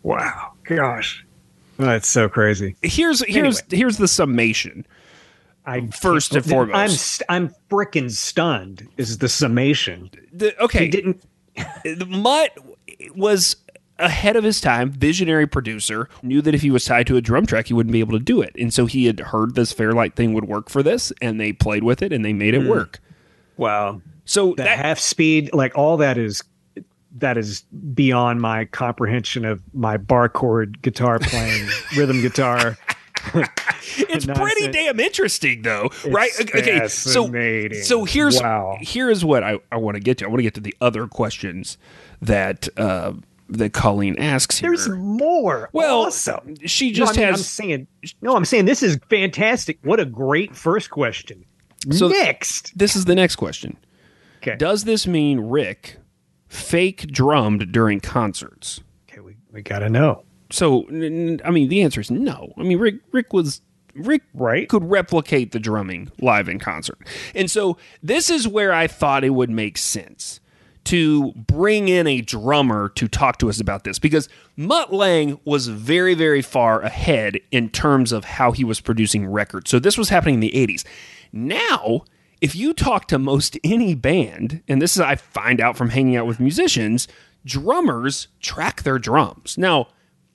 Wow, 0.03 0.53
gosh, 0.65 1.25
that's 1.79 2.09
so 2.09 2.29
crazy. 2.29 2.77
Here's 2.83 3.25
here's 3.27 3.63
here's 3.71 3.99
the 3.99 4.09
summation. 4.09 4.87
I 5.65 5.87
First 5.87 6.35
and 6.35 6.45
foremost. 6.45 6.77
I'm 6.77 6.91
st- 6.91 7.27
I'm 7.29 7.55
freaking 7.71 8.11
stunned. 8.11 8.89
Is 8.97 9.19
the 9.19 9.29
summation? 9.29 10.11
The, 10.33 10.61
okay, 10.61 10.87
He 10.87 10.89
didn't. 10.89 11.23
Mutt 12.09 12.57
was 13.15 13.57
ahead 13.99 14.37
of 14.37 14.43
his 14.45 14.61
time, 14.61 14.91
visionary 14.91 15.47
producer, 15.47 16.09
knew 16.23 16.43
that 16.43 16.55
if 16.55 16.63
he 16.63 16.71
was 16.71 16.85
tied 16.85 17.07
to 17.07 17.17
a 17.17 17.21
drum 17.21 17.47
track, 17.47 17.69
he 17.69 17.75
wouldn't 17.75 17.93
be 17.93 18.01
able 18.01 18.19
to 18.19 18.25
do 18.25 18.43
it. 18.43 18.55
And 18.59 18.75
so 18.75 18.87
he 18.87 19.07
had 19.07 19.21
heard 19.21 19.55
this 19.55 19.73
Fairlight 19.73 20.17
thing 20.17 20.33
would 20.35 20.47
work 20.47 20.69
for 20.69 20.83
this, 20.83 21.13
and 21.23 21.41
they 21.41 21.53
played 21.53 21.85
with 21.85 22.03
it 22.03 22.13
and 22.13 22.25
they 22.25 22.33
made 22.33 22.55
it 22.55 22.63
hmm. 22.63 22.69
work. 22.69 23.01
Wow, 23.57 24.01
So 24.25 24.51
the 24.51 24.65
that, 24.65 24.79
half 24.79 24.99
speed, 24.99 25.51
like 25.53 25.77
all 25.77 25.99
that 25.99 26.19
is 26.19 26.43
that 27.17 27.37
is 27.37 27.63
beyond 27.95 28.41
my 28.41 28.65
comprehension 28.67 29.45
of 29.45 29.63
my 29.75 29.97
bar 29.97 30.29
chord 30.29 30.81
guitar 30.83 31.19
playing, 31.19 31.69
rhythm 31.97 32.21
guitar. 32.21 32.77
it's 33.35 34.27
pretty 34.35 34.69
damn 34.73 34.99
interesting 34.99 35.63
though 35.63 35.91
right 36.09 36.31
It's 36.41 36.53
okay 36.55 36.89
so 36.89 37.29
so 37.83 38.05
here's 38.05 38.41
Wow. 38.41 38.79
here's 38.81 39.25
what 39.25 39.45
i, 39.45 39.61
I 39.71 39.77
want 39.77 39.95
to 39.95 40.01
get 40.01 40.19
to 40.19 40.25
i 40.25 40.29
want 40.29 40.41
to 40.41 40.43
get 40.43 40.55
to 40.55 40.61
the 40.61 40.75
other 40.81 41.07
questions 41.07 41.79
that 42.21 42.69
uh 42.77 43.13
that 43.49 43.73
colleen 43.75 44.19
asks 44.19 44.59
here 44.59 44.71
There's 44.71 44.89
more. 44.89 45.69
well 45.73 46.07
awesome. 46.07 46.57
she 46.67 46.89
No, 46.89 46.95
just 46.95 47.13
I 47.13 47.21
mean, 47.21 47.25
I'm 47.29 47.33
has 47.35 47.47
saying 47.49 47.87
no. 48.23 48.35
I'm 48.35 48.45
saying 48.47 48.65
this 48.65 48.83
is 48.83 48.99
fantastic. 49.11 49.79
What 49.83 50.01
a 50.01 50.05
great 50.07 50.57
first 50.57 50.91
question. 50.91 51.45
So- 51.91 52.09
Next, 52.09 52.77
this 52.77 52.97
is 52.97 53.05
the 53.05 53.15
next 53.15 53.37
question 53.37 53.77
okay. 54.39 54.57
does 54.57 54.83
this 54.85 55.07
mean 55.07 55.39
rick 55.41 55.99
fake 56.53 57.07
drummed 57.09 57.73
during 57.73 58.01
concerts 58.01 58.81
okay, 59.11 59.21
we 59.21 59.37
we 59.53 59.63
gotta 59.63 59.89
know, 59.89 60.25
so 60.51 60.87
i 60.89 61.51
mean 61.51 61.69
the 61.69 61.83
answer 61.83 62.01
is 62.01 62.11
no 62.11 62.53
i 62.59 62.63
mean 62.63 62.79
rick 62.79 62.97
rick 63.13 63.33
was 63.33 63.63
rick 63.95 64.23
right? 64.35 64.69
could 64.69 64.85
replicate 64.85 65.53
the 65.53 65.61
drumming 65.61 66.11
live 66.21 66.49
in 66.49 66.59
concert. 66.59 66.99
And 67.35 67.51
so 67.51 67.77
this 68.03 68.31
is 68.31 68.49
where 68.49 68.73
I 68.73 68.87
thought 68.87 69.25
it 69.25 69.31
would 69.31 69.51
make 69.51 69.79
sense 69.79 70.41
to 70.85 71.33
bring 71.33 71.89
in 71.89 72.07
a 72.07 72.21
drummer 72.21 72.89
to 72.91 73.07
talk 73.07 73.39
to 73.39 73.49
us 73.49 73.61
about 73.61 73.85
this 73.85 73.99
because 73.99 74.29
Mutt 74.57 74.93
Lange 74.93 75.39
was 75.45 75.69
very, 75.69 76.15
very 76.15 76.43
far 76.43 76.81
ahead 76.81 77.39
in 77.53 77.69
terms 77.69 78.11
of 78.11 78.25
how 78.25 78.51
he 78.51 78.65
was 78.65 78.81
producing 78.81 79.27
records. 79.27 79.71
So 79.71 79.79
this 79.79 79.97
was 79.97 80.09
happening 80.09 80.35
in 80.35 80.41
the 80.41 80.51
80s. 80.51 80.85
Now, 81.33 82.05
if 82.43 82.57
you 82.57 82.75
talk 82.75 83.07
to 83.07 83.19
most 83.21 83.57
any 83.63 83.95
band, 83.95 84.63
and 84.67 84.83
this 84.83 84.97
is 84.97 85.01
I 85.01 85.15
find 85.15 85.61
out 85.61 85.77
from 85.77 85.91
hanging 85.91 86.17
out 86.17 86.27
with 86.27 86.41
musicians, 86.41 87.07
drummers 87.45 88.27
track 88.41 88.83
their 88.83 88.99
drums. 88.99 89.57
Now, 89.57 89.89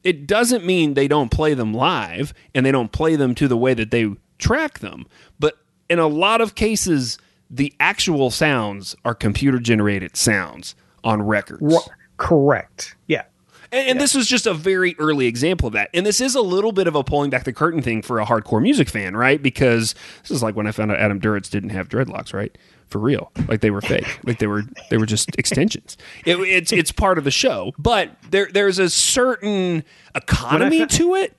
it 0.06 0.26
doesn't 0.26 0.66
mean 0.66 0.94
they 0.94 1.10
don't 1.10 1.30
play 1.30 1.54
them 1.54 1.74
live 1.74 2.34
and 2.56 2.66
they 2.66 2.72
don't 2.72 2.94
play 2.94 3.18
them 3.18 3.36
to 3.36 3.50
the 3.50 3.58
way 3.58 3.74
that 3.74 3.92
they 3.92 4.10
track 4.40 4.80
them. 4.80 5.06
But 5.38 5.58
in 5.90 6.00
a 6.00 6.08
lot 6.08 6.40
of 6.40 6.56
cases, 6.56 7.18
the 7.50 7.74
actual 7.78 8.32
sounds 8.32 8.96
are 9.04 9.14
computer 9.14 9.60
generated 9.60 10.16
sounds 10.16 10.76
on 11.04 11.22
records. 11.22 11.90
Correct. 12.16 12.96
Yeah. 13.08 13.26
And, 13.71 13.89
and 13.89 14.01
this 14.01 14.13
was 14.13 14.27
just 14.27 14.45
a 14.47 14.53
very 14.53 14.95
early 15.00 15.27
example 15.27 15.67
of 15.67 15.74
that. 15.74 15.89
And 15.93 16.05
this 16.05 16.21
is 16.21 16.36
a 16.36 16.41
little 16.41 16.71
bit 16.71 16.88
of 16.88 16.95
a 16.95 17.03
pulling 17.03 17.29
back 17.29 17.43
the 17.43 17.53
curtain 17.53 17.81
thing 17.81 18.01
for 18.01 18.19
a 18.19 18.25
hardcore 18.25 18.62
music 18.62 18.89
fan, 18.89 19.15
right? 19.15 19.41
Because 19.41 19.95
this 20.21 20.31
is 20.31 20.41
like 20.43 20.55
when 20.55 20.67
I 20.67 20.71
found 20.71 20.91
out 20.91 21.00
Adam 21.00 21.19
Duritz 21.19 21.50
didn't 21.50 21.69
have 21.69 21.89
dreadlocks, 21.89 22.33
right? 22.33 22.55
For 22.88 23.00
real, 23.00 23.31
like 23.50 23.59
they 23.59 23.69
were 23.69 23.81
fake, 23.81 24.19
like 24.24 24.39
they 24.39 24.47
were 24.47 24.63
they 24.89 24.97
were 24.97 25.05
just 25.05 25.29
extensions. 25.38 25.97
It, 26.25 26.38
it's 26.38 26.71
it's 26.71 26.91
part 26.93 27.17
of 27.17 27.25
the 27.25 27.31
show, 27.31 27.74
but 27.77 28.12
there 28.29 28.47
there's 28.53 28.79
a 28.79 28.89
certain 28.89 29.83
economy 30.15 30.79
fa- 30.79 30.88
to 30.88 31.15
it. 31.15 31.38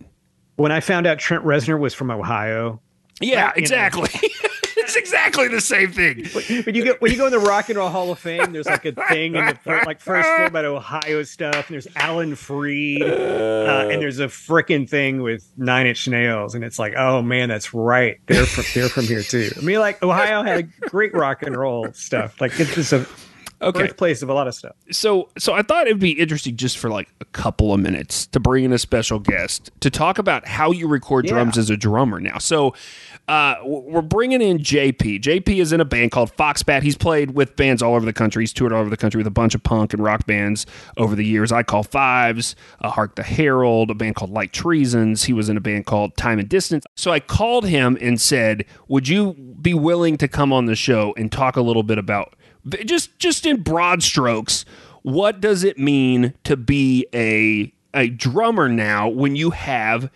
When 0.57 0.73
I 0.73 0.81
found 0.81 1.07
out 1.07 1.19
Trent 1.19 1.45
Reznor 1.45 1.79
was 1.81 1.95
from 1.95 2.11
Ohio, 2.11 2.81
Yeah, 3.21 3.53
you 3.57 3.63
know. 3.69 4.05
exactly. 4.99 5.49
the 5.49 5.61
same 5.61 5.93
thing. 5.93 6.25
when 6.65 6.75
you 6.75 6.85
go 6.85 6.95
when 6.99 7.11
you 7.11 7.17
go 7.17 7.27
in 7.27 7.33
the 7.33 7.39
Rock 7.39 7.69
and 7.69 7.79
Roll 7.79 7.89
Hall 7.89 8.11
of 8.11 8.19
Fame, 8.19 8.53
there's 8.53 8.67
like 8.67 8.85
a 8.85 8.93
thing 8.93 9.35
in 9.35 9.47
the 9.47 9.55
fir- 9.55 9.83
like 9.87 10.01
first 10.01 10.29
about 10.47 10.65
Ohio 10.65 11.23
stuff. 11.23 11.69
And 11.69 11.75
there's 11.75 11.89
Alan 11.97 12.35
Freed, 12.35 13.03
uh, 13.03 13.89
and 13.91 14.03
there's 14.03 14.19
a 14.19 14.27
frickin' 14.27 14.89
thing 14.89 15.23
with 15.23 15.51
Nine 15.57 15.87
Inch 15.87 16.09
Nails, 16.09 16.55
and 16.55 16.65
it's 16.65 16.79
like, 16.79 16.95
oh 16.97 17.23
man, 17.23 17.49
that's 17.49 17.73
right. 17.73 18.19
They're 18.27 18.47
from 18.47 18.65
they're 18.75 18.89
from 18.89 19.05
here 19.05 19.23
too. 19.23 19.51
I 19.57 19.61
mean, 19.61 19.79
like 19.79 20.03
Ohio 20.03 20.43
had 20.43 20.71
great 20.81 21.15
rock 21.15 21.43
and 21.43 21.57
roll 21.57 21.93
stuff. 21.93 22.41
Like 22.41 22.59
it's 22.59 22.75
just 22.75 22.93
a 22.93 23.07
Okay. 23.61 23.81
birthplace 23.81 24.23
of 24.23 24.29
a 24.29 24.35
lot 24.35 24.47
of 24.47 24.55
stuff. 24.55 24.77
so 24.91 25.29
so 25.37 25.53
I 25.53 25.63
thought 25.63 25.87
it'd 25.87 25.99
be 25.99 26.13
interesting 26.13 26.57
just 26.57 26.79
for 26.79 26.89
like 26.91 27.09
a 27.21 27.25
couple 27.27 27.75
of 27.75 27.81
minutes 27.81 28.27
to 28.29 28.39
bring 28.41 28.65
in 28.65 28.73
a 28.73 28.79
special 28.79 29.19
guest 29.19 29.71
to 29.81 29.91
talk 29.91 30.19
about 30.19 30.47
how 30.47 30.71
you 30.71 30.87
record 30.87 31.25
Yeah. 31.27 31.33
drums 31.33 31.59
as 31.59 31.69
a 31.71 31.77
drummer 31.77 32.21
now. 32.21 32.39
So 32.39 32.75
uh, 33.27 33.57
we're 33.65 34.01
bringing 34.01 34.41
in 34.41 34.59
JP. 34.59 35.21
JP 35.21 35.61
is 35.61 35.73
in 35.73 35.81
a 35.81 35.85
band 35.85 36.13
called 36.13 36.35
Foxbat. 36.37 36.83
He's 36.83 36.97
played 36.97 37.33
with 37.33 37.57
bands 37.57 37.83
all 37.83 37.95
over 37.95 38.07
the 38.07 38.13
country. 38.13 38.43
He's 38.43 38.55
toured 38.55 38.73
all 38.73 38.81
over 38.81 38.89
the 38.89 38.97
country 38.97 39.19
with 39.19 39.27
a 39.27 39.31
bunch 39.31 39.55
of 39.55 39.63
punk 39.63 39.93
and 39.93 40.03
rock 40.03 40.25
bands 40.27 40.65
over 40.97 41.15
the 41.15 41.25
years. 41.25 41.53
I 41.53 41.63
Call 41.63 41.83
Fives, 41.83 42.57
uh, 42.81 42.89
Hark 42.91 43.17
the 43.17 43.23
Herald, 43.23 43.91
a 43.91 43.95
band 43.95 44.15
called 44.15 44.31
Light 44.31 44.53
Treasons. 44.55 45.25
He 45.25 45.35
was 45.35 45.49
in 45.51 45.57
a 45.59 45.61
band 45.61 45.85
called 45.85 46.17
Time 46.17 46.39
and 46.39 46.49
Distance. 46.49 46.87
So 46.95 47.11
I 47.11 47.21
called 47.21 47.67
him 47.67 47.99
and 48.01 48.19
said, 48.19 48.65
"Would 48.89 49.09
you 49.09 49.35
be 49.61 49.75
willing 49.75 50.17
to 50.19 50.29
come 50.29 50.51
on 50.53 50.65
the 50.67 50.75
show 50.77 51.13
and 51.19 51.31
talk 51.31 51.57
a 51.57 51.61
little 51.63 51.83
bit 51.83 51.99
about 51.99 52.35
just 52.85 53.19
just 53.19 53.47
in 53.47 53.63
broad 53.63 54.03
strokes, 54.03 54.65
what 55.03 55.41
does 55.41 55.65
it 55.65 55.79
mean 55.79 56.35
to 56.45 56.57
be 56.57 57.07
a 57.15 57.73
a 57.95 58.09
drummer 58.09 58.69
now 58.69 59.09
when 59.09 59.37
you 59.37 59.51
have 59.51 60.11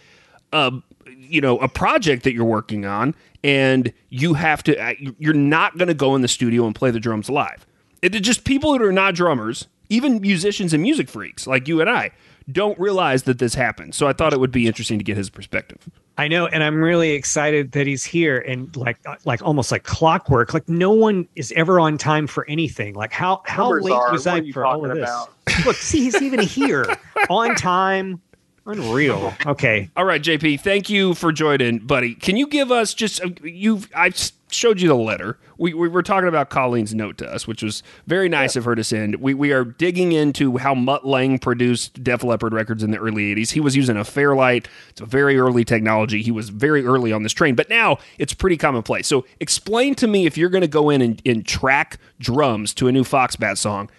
a 0.53 0.73
you 1.07 1.41
know 1.41 1.59
a 1.59 1.69
project 1.69 2.25
that 2.25 2.33
you're 2.33 2.45
working 2.45 2.85
on 2.85 3.15
and 3.45 3.93
you 4.09 4.35
have 4.35 4.63
to 4.65 4.79
uh, 4.79 4.95
you're 5.19 5.35
not 5.35 5.77
going 5.79 5.89
to 5.89 5.95
go 5.95 6.15
in 6.15 6.23
the 6.23 6.29
studio 6.29 6.67
and 6.67 6.75
play 6.75 6.91
the 6.91 7.01
drums 7.01 7.29
live. 7.29 7.67
It, 8.01 8.11
just 8.11 8.45
people 8.45 8.73
that 8.73 8.83
are 8.83 8.93
not 8.93 9.15
drummers, 9.15 9.69
even 9.89 10.21
musicians 10.21 10.73
and 10.73 10.83
music 10.83 11.09
freaks 11.09 11.47
like 11.47 11.69
you 11.69 11.81
and 11.81 11.89
I, 11.89 12.11
don't 12.51 12.79
realize 12.79 13.25
that 13.25 13.39
this 13.39 13.55
happened. 13.55 13.95
So 13.95 14.07
I 14.09 14.13
thought 14.13 14.33
it 14.33 14.41
would 14.41 14.53
be 14.53 14.67
interesting 14.67 14.99
to 14.99 15.05
get 15.05 15.17
his 15.17 15.31
perspective. 15.31 15.89
I 16.19 16.29
know, 16.29 16.47
and 16.47 16.63
I'm 16.63 16.83
really 16.83 17.13
excited 17.13 17.73
that 17.73 17.87
he's 17.87 18.05
here 18.05 18.39
and 18.39 18.75
like 18.77 18.99
like 19.25 19.43
almost 19.43 19.73
like 19.73 19.85
clockwork. 19.85 20.53
Like 20.53 20.69
no 20.69 20.91
one 20.93 21.27
is 21.37 21.53
ever 21.53 21.81
on 21.81 21.97
time 21.97 22.27
for 22.27 22.47
anything. 22.49 22.95
Like 22.95 23.13
how 23.13 23.43
how 23.47 23.65
Numbers 23.65 23.85
late 23.85 23.93
are. 23.93 24.13
was 24.13 24.27
I 24.27 24.51
for 24.51 24.67
all 24.67 24.85
of 24.85 24.95
this? 24.97 25.09
about? 25.09 25.31
Look, 25.67 25.77
see, 25.77 26.05
he's 26.05 26.21
even 26.21 26.41
here 26.41 26.85
on 27.31 27.55
time. 27.55 28.21
Unreal. 28.65 29.35
Okay. 29.45 29.91
All 29.97 30.05
right, 30.05 30.23
JP, 30.23 30.61
thank 30.61 30.89
you 30.89 31.15
for 31.15 31.33
joining, 31.33 31.79
buddy. 31.79 32.15
Can 32.15 32.37
you 32.37 32.47
give 32.47 32.71
us 32.71 32.95
just 32.95 33.21
uh, 33.25 33.31
you? 33.43 33.83
I 33.95 34.11
showed 34.55 34.81
you 34.81 34.89
the 34.89 34.95
letter. 34.95 35.39
We, 35.59 35.75
we 35.75 35.89
were 35.89 36.03
talking 36.03 36.29
about 36.29 36.51
Colleen's 36.51 36.95
note 36.95 37.19
to 37.19 37.29
us, 37.29 37.47
which 37.47 37.63
was 37.63 37.83
very 38.07 38.29
nice 38.29 38.57
of 38.57 38.65
her 38.65 38.75
to 38.75 38.85
send. 38.85 39.17
We 39.17 39.35
we 39.35 39.53
are 39.53 39.65
digging 39.65 40.13
into 40.13 40.59
how 40.59 40.75
Mutt 40.75 41.07
Lange 41.07 41.39
produced 41.39 42.03
Def 42.03 42.25
Leppard 42.25 42.53
records 42.53 42.83
in 42.83 42.91
the 42.91 42.99
early 42.99 43.35
'80s. 43.35 43.51
He 43.51 43.61
was 43.61 43.77
using 43.77 43.97
a 43.97 44.05
Fairlight. 44.05 44.69
It's 44.91 45.01
a 45.01 45.07
very 45.07 45.39
early 45.39 45.65
technology. 45.65 46.23
He 46.23 46.31
was 46.31 46.49
very 46.49 46.85
early 46.85 47.13
on 47.13 47.23
this 47.23 47.33
train, 47.33 47.55
but 47.55 47.69
now 47.69 47.99
it's 48.19 48.35
pretty 48.35 48.57
commonplace. 48.57 49.07
So 49.07 49.25
explain 49.41 49.95
to 49.97 50.07
me 50.07 50.27
if 50.27 50.37
you're 50.37 50.51
going 50.51 50.63
to 50.63 50.69
go 50.69 50.91
in 50.91 51.03
and, 51.03 51.23
and 51.25 51.47
track 51.47 51.99
drums 52.19 52.75
to 52.75 52.89
a 52.89 52.93
new 52.93 53.05
Foxbat 53.05 53.59
song. 53.59 53.91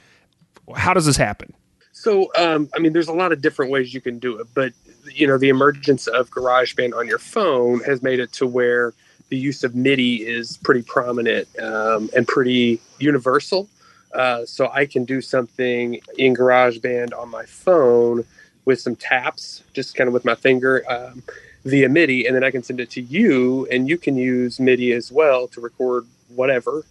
How 0.76 0.94
does 0.94 1.06
this 1.06 1.18
happen? 1.18 1.54
So, 1.92 2.32
um, 2.38 2.70
I 2.76 2.80
mean, 2.80 2.92
there's 2.92 3.08
a 3.08 3.14
lot 3.14 3.32
of 3.32 3.42
different 3.42 3.72
ways 3.72 3.94
you 3.94 4.02
can 4.02 4.20
do 4.20 4.40
it, 4.40 4.48
but 4.54 4.74
you 5.12 5.28
know, 5.28 5.38
the 5.38 5.50
emergence 5.50 6.08
of 6.08 6.30
GarageBand 6.32 6.96
on 6.96 7.08
your 7.08 7.20
phone 7.20 7.80
has 7.82 8.02
made 8.02 8.20
it 8.20 8.32
to 8.34 8.48
where 8.48 8.94
the 9.34 9.40
use 9.40 9.64
of 9.64 9.74
MIDI 9.74 10.18
is 10.18 10.58
pretty 10.58 10.84
prominent 10.84 11.48
um, 11.60 12.08
and 12.16 12.28
pretty 12.28 12.80
universal. 13.00 13.68
Uh, 14.14 14.46
so 14.46 14.70
I 14.72 14.86
can 14.86 15.06
do 15.06 15.22
something 15.22 16.00
in 16.20 16.36
GarageBand 16.36 17.18
on 17.18 17.30
my 17.30 17.44
phone 17.46 18.26
with 18.66 18.80
some 18.80 18.96
taps, 18.96 19.64
just 19.74 19.96
kind 19.96 20.08
of 20.08 20.14
with 20.14 20.24
my 20.24 20.36
finger 20.36 20.84
um, 20.88 21.24
via 21.66 21.90
MIDI, 21.90 22.28
and 22.28 22.36
then 22.36 22.44
I 22.44 22.52
can 22.52 22.62
send 22.62 22.80
it 22.80 22.92
to 22.92 23.02
you, 23.02 23.66
and 23.72 23.90
you 23.90 23.98
can 23.98 24.16
use 24.16 24.60
MIDI 24.60 24.92
as 24.92 25.12
well 25.12 25.48
to 25.48 25.60
record 25.60 26.06
whatever 26.36 26.84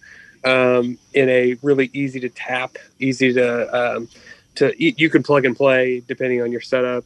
um, 0.43 0.99
in 1.15 1.29
a 1.29 1.57
really 1.63 1.91
easy 1.93 2.19
to 2.19 2.29
tap, 2.29 2.77
easy 2.99 3.33
to 3.35 3.47
um, 3.81 4.09
to 4.57 4.75
you 4.77 5.09
can 5.09 5.23
plug 5.23 5.45
and 5.45 5.55
play 5.55 6.03
depending 6.09 6.43
on 6.43 6.51
your 6.51 6.61
setup, 6.61 7.05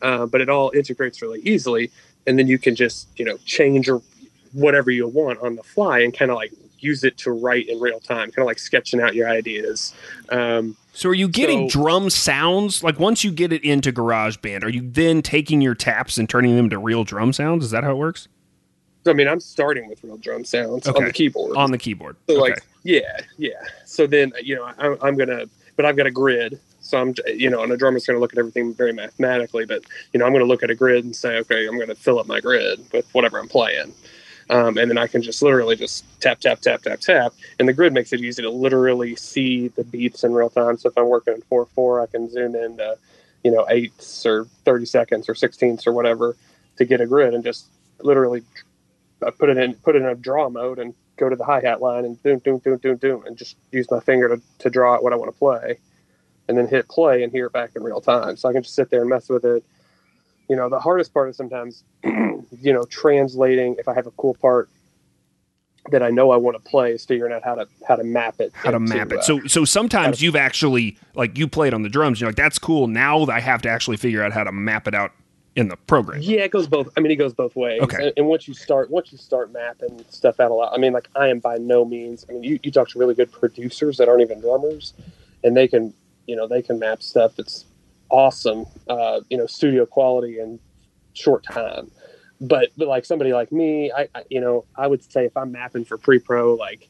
uh, 0.00 0.26
but 0.26 0.40
it 0.40 0.48
all 0.48 0.70
integrates 0.76 1.22
really 1.22 1.40
easily, 1.40 1.90
and 2.24 2.38
then 2.38 2.46
you 2.46 2.56
can 2.56 2.76
just 2.76 3.08
you 3.18 3.24
know 3.24 3.36
change 3.44 3.88
or 3.88 4.00
whatever 4.52 4.90
you 4.90 5.06
want 5.08 5.38
on 5.40 5.56
the 5.56 5.62
fly 5.62 6.00
and 6.00 6.16
kind 6.16 6.30
of 6.30 6.36
like 6.36 6.52
use 6.78 7.04
it 7.04 7.16
to 7.18 7.30
write 7.32 7.68
in 7.68 7.80
real 7.80 8.00
time, 8.00 8.30
kind 8.30 8.40
of 8.40 8.46
like 8.46 8.58
sketching 8.58 9.00
out 9.00 9.14
your 9.14 9.28
ideas. 9.28 9.94
Um, 10.28 10.76
So 10.92 11.08
are 11.10 11.14
you 11.14 11.28
getting 11.28 11.68
So- 11.70 11.80
drum 11.82 12.10
sounds? 12.10 12.82
Like 12.82 12.98
once 13.00 13.24
you 13.24 13.30
get 13.32 13.52
it 13.52 13.64
into 13.64 13.92
GarageBand, 13.92 14.62
are 14.62 14.68
you 14.68 14.82
then 14.88 15.22
taking 15.22 15.60
your 15.60 15.74
taps 15.74 16.18
and 16.18 16.28
turning 16.28 16.54
them 16.56 16.68
to 16.70 16.78
real 16.78 17.04
drum 17.04 17.32
sounds? 17.32 17.64
Is 17.64 17.70
that 17.70 17.84
how 17.84 17.92
it 17.92 17.96
works? 17.98 18.28
so 19.04 19.12
I 19.12 19.14
mean, 19.14 19.28
I'm 19.28 19.38
starting 19.38 19.88
with 19.88 20.02
real 20.02 20.16
drum 20.16 20.44
sounds 20.44 20.88
Okay. 20.88 20.98
on 20.98 21.04
the 21.04 21.12
keyboard. 21.12 21.56
On 21.56 21.70
the 21.70 21.78
keyboard. 21.78 22.16
So 22.28 22.34
okay. 22.34 22.40
like, 22.54 22.62
yeah, 22.82 23.20
yeah. 23.38 23.50
So 23.84 24.04
then, 24.06 24.32
you 24.42 24.56
know, 24.56 24.64
I'm, 24.78 24.96
I'm 25.00 25.16
gonna, 25.16 25.44
but 25.76 25.84
I've 25.84 25.96
got 25.96 26.06
a 26.06 26.10
grid. 26.10 26.58
So 26.80 26.98
I'm, 27.00 27.14
you 27.26 27.48
know, 27.50 27.62
and 27.62 27.72
a 27.72 27.76
drummer's 27.76 28.04
going 28.06 28.16
to 28.16 28.20
look 28.20 28.32
at 28.32 28.38
everything 28.38 28.74
very 28.74 28.92
mathematically. 28.92 29.64
But 29.64 29.82
you 30.12 30.18
know, 30.18 30.26
I'm 30.26 30.32
going 30.32 30.44
to 30.44 30.48
look 30.48 30.62
at 30.64 30.70
a 30.70 30.74
grid 30.74 31.04
and 31.04 31.14
say, 31.14 31.36
okay, 31.38 31.66
I'm 31.66 31.76
going 31.76 31.88
to 31.88 31.94
fill 31.94 32.18
up 32.18 32.26
my 32.26 32.40
grid 32.40 32.80
with 32.92 33.06
whatever 33.12 33.38
I'm 33.38 33.48
playing, 33.48 33.92
um, 34.50 34.78
and 34.78 34.90
then 34.90 34.98
I 34.98 35.06
can 35.06 35.22
just 35.22 35.42
literally 35.42 35.76
just 35.76 36.04
tap, 36.20 36.40
tap, 36.40 36.60
tap, 36.60 36.82
tap, 36.82 37.00
tap, 37.00 37.32
and 37.58 37.68
the 37.68 37.72
grid 37.72 37.92
makes 37.92 38.12
it 38.12 38.20
easy 38.20 38.42
to 38.42 38.50
literally 38.50 39.16
see 39.16 39.68
the 39.68 39.84
beats 39.84 40.24
in 40.24 40.32
real 40.32 40.50
time. 40.50 40.76
So 40.78 40.88
if 40.88 40.96
I'm 40.96 41.08
working 41.08 41.34
in 41.34 41.42
four 41.42 41.66
four, 41.66 42.00
I 42.00 42.06
can 42.06 42.30
zoom 42.30 42.54
in 42.54 42.76
to, 42.76 42.96
you 43.42 43.50
know, 43.50 43.66
eighths 43.68 44.24
or 44.24 44.46
thirty 44.64 44.86
seconds 44.86 45.28
or 45.28 45.34
sixteenths 45.34 45.86
or 45.86 45.92
whatever 45.92 46.36
to 46.76 46.84
get 46.84 47.00
a 47.00 47.06
grid 47.06 47.34
and 47.34 47.42
just 47.42 47.66
literally 48.00 48.42
put 49.38 49.48
it 49.48 49.56
in 49.56 49.74
put 49.74 49.96
it 49.96 50.02
in 50.02 50.08
a 50.08 50.14
draw 50.14 50.48
mode 50.48 50.78
and 50.78 50.94
go 51.16 51.28
to 51.28 51.36
the 51.36 51.44
hi 51.44 51.60
hat 51.60 51.80
line 51.80 52.04
and 52.04 52.22
doom 52.22 52.38
doom 52.40 52.58
doom 52.58 52.76
doom 52.78 52.96
doom 52.96 53.24
and 53.26 53.36
just 53.36 53.56
use 53.72 53.90
my 53.90 54.00
finger 54.00 54.28
to, 54.28 54.42
to 54.58 54.70
draw 54.70 54.98
what 55.00 55.12
I 55.12 55.16
want 55.16 55.32
to 55.32 55.38
play, 55.38 55.78
and 56.48 56.56
then 56.56 56.68
hit 56.68 56.88
play 56.88 57.22
and 57.22 57.32
hear 57.32 57.46
it 57.46 57.52
back 57.52 57.70
in 57.74 57.82
real 57.82 58.00
time. 58.00 58.36
So 58.36 58.48
I 58.48 58.52
can 58.52 58.62
just 58.62 58.74
sit 58.74 58.90
there 58.90 59.00
and 59.00 59.10
mess 59.10 59.28
with 59.28 59.44
it. 59.44 59.64
You 60.48 60.56
know, 60.56 60.68
the 60.68 60.78
hardest 60.78 61.12
part 61.12 61.28
is 61.28 61.36
sometimes, 61.36 61.82
you 62.04 62.72
know, 62.72 62.84
translating. 62.84 63.76
If 63.78 63.88
I 63.88 63.94
have 63.94 64.06
a 64.06 64.12
cool 64.12 64.34
part 64.34 64.68
that 65.90 66.02
I 66.02 66.10
know 66.10 66.30
I 66.30 66.36
want 66.36 66.62
to 66.62 66.70
play, 66.70 66.92
is 66.92 67.04
figuring 67.04 67.32
out 67.32 67.42
how 67.42 67.54
to 67.56 67.68
how 67.86 67.96
to 67.96 68.04
map 68.04 68.40
it. 68.40 68.52
how 68.54 68.70
to 68.70 68.76
into, 68.76 68.94
map 68.94 69.12
it. 69.12 69.18
uh, 69.18 69.22
So 69.22 69.40
so 69.46 69.64
sometimes 69.64 70.22
you've 70.22 70.36
actually 70.36 70.96
like 71.14 71.36
you 71.36 71.48
played 71.48 71.74
on 71.74 71.82
the 71.82 71.88
drums, 71.88 72.20
you're 72.20 72.28
like, 72.28 72.36
that's 72.36 72.58
cool. 72.58 72.86
Now 72.86 73.24
I 73.26 73.40
have 73.40 73.62
to 73.62 73.68
actually 73.68 73.96
figure 73.96 74.22
out 74.22 74.32
how 74.32 74.44
to 74.44 74.52
map 74.52 74.86
it 74.86 74.94
out 74.94 75.12
in 75.56 75.68
the 75.68 75.76
program. 75.76 76.20
Yeah, 76.20 76.40
it 76.40 76.50
goes 76.50 76.66
both. 76.66 76.90
I 76.96 77.00
mean, 77.00 77.10
it 77.10 77.16
goes 77.16 77.32
both 77.32 77.56
ways. 77.56 77.80
Okay. 77.80 78.04
And, 78.04 78.12
and 78.18 78.26
once 78.26 78.46
you 78.46 78.52
start, 78.52 78.90
once 78.90 79.10
you 79.10 79.16
start 79.18 79.52
mapping 79.52 80.04
stuff 80.10 80.38
out 80.38 80.50
a 80.50 80.54
lot, 80.54 80.72
I 80.74 80.78
mean, 80.78 80.92
like 80.92 81.08
I 81.16 81.28
am 81.28 81.40
by 81.40 81.56
no 81.56 81.84
means. 81.84 82.26
I 82.28 82.34
mean, 82.34 82.42
you, 82.44 82.60
you 82.62 82.70
talk 82.70 82.90
to 82.90 82.98
really 82.98 83.14
good 83.14 83.32
producers 83.32 83.96
that 83.96 84.08
aren't 84.08 84.20
even 84.20 84.40
drummers, 84.40 84.92
and 85.42 85.56
they 85.56 85.66
can, 85.66 85.94
you 86.26 86.36
know, 86.36 86.46
they 86.46 86.60
can 86.60 86.78
map 86.78 87.02
stuff 87.02 87.36
that's 87.36 87.64
awesome, 88.10 88.66
uh, 88.88 89.20
you 89.30 89.36
know, 89.36 89.46
studio 89.46 89.86
quality 89.86 90.38
in 90.38 90.58
short 91.14 91.44
time. 91.44 91.90
But 92.40 92.70
but 92.76 92.88
like 92.88 93.04
somebody 93.04 93.32
like 93.32 93.50
me, 93.52 93.90
I, 93.92 94.08
I 94.14 94.24
you 94.28 94.40
know, 94.40 94.64
I 94.76 94.86
would 94.86 95.02
say 95.10 95.24
if 95.24 95.36
I'm 95.36 95.52
mapping 95.52 95.84
for 95.84 95.96
pre-pro, 95.96 96.54
like 96.54 96.88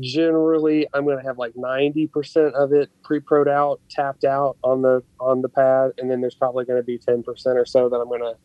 generally 0.00 0.88
I'm 0.94 1.04
going 1.04 1.18
to 1.18 1.22
have 1.24 1.38
like 1.38 1.52
90% 1.54 2.52
of 2.54 2.72
it 2.72 2.90
pre-proed 3.04 3.48
out, 3.48 3.80
tapped 3.90 4.24
out 4.24 4.56
on 4.64 4.82
the 4.82 5.02
on 5.20 5.42
the 5.42 5.48
pad 5.48 5.92
and 5.98 6.10
then 6.10 6.20
there's 6.20 6.34
probably 6.34 6.64
going 6.64 6.80
to 6.80 6.84
be 6.84 6.98
10% 6.98 7.24
or 7.54 7.66
so 7.66 7.88
that 7.88 7.96
I'm 7.96 8.08
going 8.08 8.22
to 8.22 8.36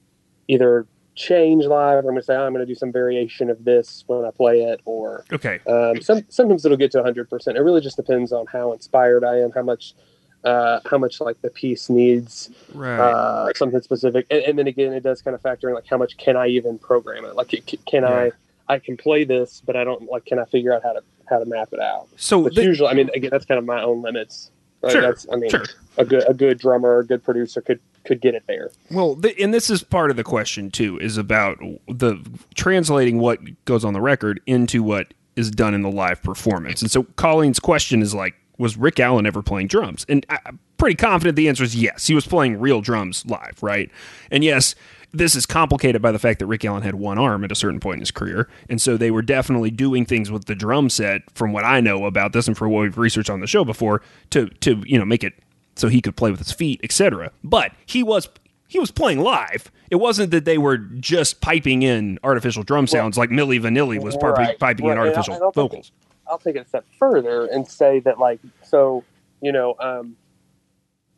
either 0.50 0.88
change 1.16 1.66
live 1.66 1.96
or 1.96 2.00
I'm 2.00 2.04
going 2.06 2.18
to 2.18 2.24
say 2.24 2.36
"Oh, 2.36 2.46
I'm 2.46 2.54
going 2.54 2.66
to 2.66 2.72
do 2.72 2.76
some 2.76 2.92
variation 2.92 3.50
of 3.50 3.64
this 3.64 4.04
when 4.08 4.24
I 4.26 4.32
play 4.32 4.62
it 4.62 4.82
or 4.86 5.26
Okay. 5.34 5.60
um, 5.68 6.00
some, 6.02 6.24
sometimes 6.30 6.64
it'll 6.64 6.78
get 6.78 6.92
to 6.92 7.02
100%. 7.02 7.56
It 7.56 7.60
really 7.60 7.82
just 7.82 7.98
depends 7.98 8.32
on 8.32 8.46
how 8.52 8.74
inspired 8.74 9.24
I 9.24 9.38
am, 9.40 9.52
how 9.52 9.64
much 9.64 9.96
uh, 10.44 10.80
how 10.90 10.98
much 10.98 11.20
like 11.20 11.42
the 11.42 11.50
piece 11.50 11.90
needs 11.90 12.50
Right. 12.74 13.00
uh, 13.00 13.52
something 13.56 13.82
specific, 13.82 14.28
and, 14.30 14.42
and 14.44 14.60
then 14.60 14.68
again, 14.68 14.94
it 14.94 15.04
does 15.04 15.22
kind 15.22 15.36
of 15.36 15.42
factor 15.42 15.68
in 15.70 15.76
like 15.76 15.88
how 15.88 15.98
much 15.98 16.18
can 16.18 16.38
I 16.38 16.48
even 16.48 16.78
program 16.80 17.26
it? 17.26 17.36
Like, 17.36 17.54
can 17.86 18.04
I 18.06 18.32
I 18.70 18.80
can 18.80 18.98
play 18.98 19.24
this, 19.24 19.62
but 19.66 19.76
I 19.76 19.84
don't 19.84 20.04
like. 20.10 20.26
Can 20.26 20.40
I 20.40 20.46
figure 20.46 20.74
out 20.74 20.84
how 20.84 20.94
to 20.94 21.02
how 21.30 21.40
to 21.40 21.46
map 21.46 21.70
it 21.74 21.80
out? 21.80 22.08
so 22.18 22.48
the- 22.50 22.64
usually, 22.64 22.90
I 22.90 22.94
mean, 22.94 23.10
again, 23.16 23.30
that's 23.32 23.46
kind 23.46 23.58
of 23.58 23.66
my 23.66 23.82
own 23.82 24.02
limits. 24.02 24.52
Like, 24.84 24.92
Sure, 24.92 25.02
That's, 25.02 25.26
I 25.34 25.38
mean, 25.38 25.50
sure. 25.50 25.66
a 25.98 26.06
good 26.06 26.24
a 26.30 26.34
good 26.36 26.60
drummer, 26.60 27.00
a 27.00 27.06
good 27.06 27.24
producer 27.24 27.62
could 27.62 27.80
could 28.06 28.22
get 28.22 28.36
it 28.36 28.44
there. 28.48 28.70
Well, 28.92 29.16
th- 29.16 29.36
and 29.42 29.52
this 29.54 29.70
is 29.72 29.82
part 29.84 30.12
of 30.12 30.18
the 30.18 30.24
question 30.24 30.70
too, 30.70 31.00
is 31.00 31.18
about 31.18 31.58
the 31.88 32.24
translating 32.56 33.20
what 33.20 33.40
goes 33.66 33.84
on 33.84 33.94
the 33.94 34.02
record 34.02 34.40
into 34.46 34.84
what 34.84 35.14
is 35.36 35.50
done 35.52 35.74
in 35.74 35.82
the 35.82 35.90
live 35.92 36.22
performance. 36.22 36.82
And 36.82 36.92
so 36.92 37.04
Colleen's 37.16 37.60
question 37.60 38.02
is 38.04 38.14
like, 38.14 38.36
was 38.58 38.78
Rick 38.78 39.00
Allen 39.00 39.26
ever 39.26 39.42
playing 39.42 39.68
drums? 39.68 40.06
And 40.10 40.26
I'm 40.30 40.60
pretty 40.78 40.96
confident 40.96 41.36
the 41.36 41.48
answer 41.50 41.64
is 41.64 41.76
yes. 41.76 42.08
He 42.08 42.16
was 42.16 42.26
playing 42.28 42.60
real 42.60 42.82
drums 42.82 43.26
live, 43.26 43.58
right? 43.62 43.90
And 44.32 44.44
yes, 44.44 44.76
this 45.14 45.36
is 45.36 45.46
complicated 45.46 46.02
by 46.02 46.12
the 46.12 46.20
fact 46.20 46.40
that 46.40 46.48
Rick 46.48 46.66
Allen 46.66 46.84
had 46.84 46.96
one 46.96 47.18
arm 47.18 47.44
at 47.44 47.52
a 47.52 47.56
certain 47.56 47.80
point 47.80 47.96
in 47.96 48.00
his 48.02 48.12
career, 48.12 48.50
and 48.70 48.82
so 48.82 48.98
they 48.98 49.10
were 49.10 49.22
definitely 49.22 49.72
doing 49.72 50.06
things 50.06 50.30
with 50.30 50.46
the 50.46 50.56
drum 50.56 50.90
set, 50.90 51.22
from 51.34 51.54
what 51.54 51.64
I 51.64 51.80
know 51.80 52.06
about 52.06 52.34
this 52.34 52.48
and 52.48 52.58
for 52.58 52.68
what 52.68 52.82
we've 52.82 52.98
researched 52.98 53.30
on 53.30 53.40
the 53.40 53.48
show 53.48 53.64
before, 53.64 54.02
to 54.32 54.48
to 54.50 54.84
you 54.86 55.00
know 55.00 55.06
make 55.06 55.24
it 55.24 55.34
so 55.76 55.88
he 55.88 56.02
could 56.02 56.16
play 56.18 56.30
with 56.32 56.40
his 56.40 56.52
feet, 56.52 56.82
etc. 56.84 57.32
But 57.44 57.72
he 57.86 58.04
was 58.04 58.28
he 58.68 58.80
was 58.80 58.92
playing 58.92 59.22
live. 59.22 59.72
It 59.90 59.96
wasn't 59.96 60.32
that 60.32 60.44
they 60.44 60.58
were 60.58 60.78
just 60.78 61.40
piping 61.40 61.84
in 61.84 62.20
artificial 62.22 62.64
drum 62.64 62.86
sounds 62.86 63.18
like 63.18 63.30
Milli 63.30 63.62
Vanilli 63.62 64.02
was 64.04 64.18
Right, 64.22 64.60
piping 64.60 64.88
in 64.88 64.90
right. 64.90 64.98
And 64.98 65.00
I- 65.00 65.04
artificial 65.08 65.40
don't 65.40 65.56
think- 65.56 65.72
vocals. 65.72 65.92
I'll 66.30 66.38
take 66.40 66.56
it 66.56 66.66
a 66.66 66.68
step 66.68 66.86
further 67.00 67.46
and 67.46 67.68
say 67.68 68.00
that 68.02 68.20
like 68.20 68.40
so 68.64 69.04
you 69.42 69.52
know 69.52 69.76
um, 69.80 70.16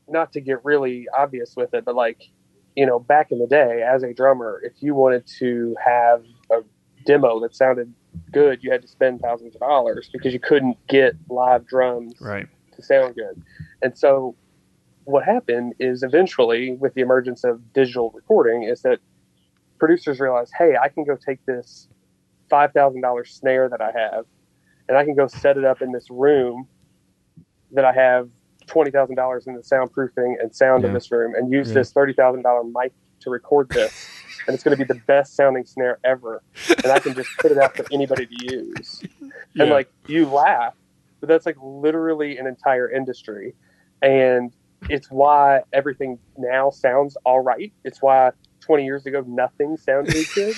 not 0.08 0.32
to 0.34 0.42
get 0.42 0.64
really 0.64 1.08
obvious 1.18 1.56
with 1.56 1.74
it, 1.74 1.86
but 1.86 1.96
like 1.96 2.24
you 2.76 2.86
know 2.86 3.00
back 3.00 3.32
in 3.32 3.40
the 3.40 3.48
day 3.48 3.84
as 3.84 4.04
a 4.04 4.14
drummer, 4.14 4.62
if 4.64 4.74
you 4.82 4.96
wanted 4.96 5.26
to 5.40 5.76
have 5.84 6.24
a 6.52 6.62
demo 7.06 7.40
that 7.42 7.56
sounded 7.56 7.94
good, 8.32 8.64
you 8.64 8.72
had 8.72 8.82
to 8.82 8.88
spend 8.88 9.22
thousands 9.22 9.56
of 9.56 9.62
dollars 9.62 10.10
because 10.12 10.34
you 10.34 10.40
couldn't 10.40 10.78
get 10.88 11.14
live 11.30 11.66
drums 11.68 12.16
Right. 12.20 12.48
to 12.76 12.82
sound 12.84 13.16
good. 13.16 13.42
And 13.82 13.98
so 13.98 14.36
what 15.06 15.24
happened 15.24 15.74
is 15.80 16.04
eventually 16.04 16.74
with 16.74 16.94
the 16.94 17.02
emergence 17.02 17.44
of 17.44 17.74
digital 17.74 18.12
recording 18.14 18.64
is 18.64 18.82
that 18.82 19.00
producers 19.80 20.20
realized, 20.20 20.52
hey, 20.58 20.76
I 20.82 20.90
can 20.90 21.04
go 21.04 21.16
take 21.16 21.44
this 21.46 21.88
five 22.50 22.74
thousand 22.74 23.02
dollar 23.02 23.26
snare 23.26 23.70
that 23.70 23.82
I 23.82 23.92
have 23.92 24.26
and 24.90 24.98
I 24.98 25.06
can 25.06 25.16
go 25.16 25.28
set 25.28 25.58
it 25.58 25.64
up 25.64 25.82
in 25.82 25.94
this 25.94 26.08
room 26.10 26.68
that 27.72 27.86
I 27.86 27.94
have 27.94 28.30
twenty 28.68 28.92
thousand 28.92 29.16
dollars 29.16 29.48
in 29.48 29.56
the 29.56 29.62
soundproofing 29.62 30.42
and 30.42 30.54
sound 30.54 30.84
Yeah. 30.84 30.90
in 30.90 30.94
this 30.94 31.12
room 31.12 31.34
and 31.36 31.52
use 31.52 31.70
Yeah. 31.70 31.76
this 31.76 31.94
thirty 31.94 32.14
thousand 32.14 32.42
dollar 32.42 32.64
mic 32.66 32.92
to 33.22 33.30
record 33.30 33.70
this. 33.70 34.08
and 34.48 34.54
it's 34.56 34.64
going 34.64 34.76
to 34.78 34.84
be 34.84 34.88
the 34.92 35.00
best 35.06 35.36
sounding 35.36 35.66
snare 35.66 36.00
ever. 36.04 36.42
And 36.84 36.92
I 36.92 37.00
can 37.00 37.14
just 37.14 37.30
put 37.40 37.52
it 37.52 37.58
out 37.58 37.76
for 37.78 37.86
anybody 37.92 38.26
to 38.26 38.46
use 38.56 39.04
Yeah. 39.54 39.64
and 39.64 39.72
like 39.72 39.90
you 40.08 40.26
laugh 40.28 40.74
but 41.22 41.28
that's 41.28 41.46
like 41.46 41.58
literally 41.62 42.38
an 42.38 42.48
entire 42.48 42.90
industry 42.90 43.54
and 44.02 44.54
it's 44.90 45.12
why 45.12 45.62
everything 45.74 46.18
now 46.38 46.70
sounds 46.70 47.18
all 47.26 47.42
right 47.42 47.74
it's 47.84 48.02
why 48.02 48.32
20 48.62 48.86
years 48.86 49.06
ago 49.06 49.22
nothing 49.28 49.76
sounded 49.76 50.26
good 50.34 50.56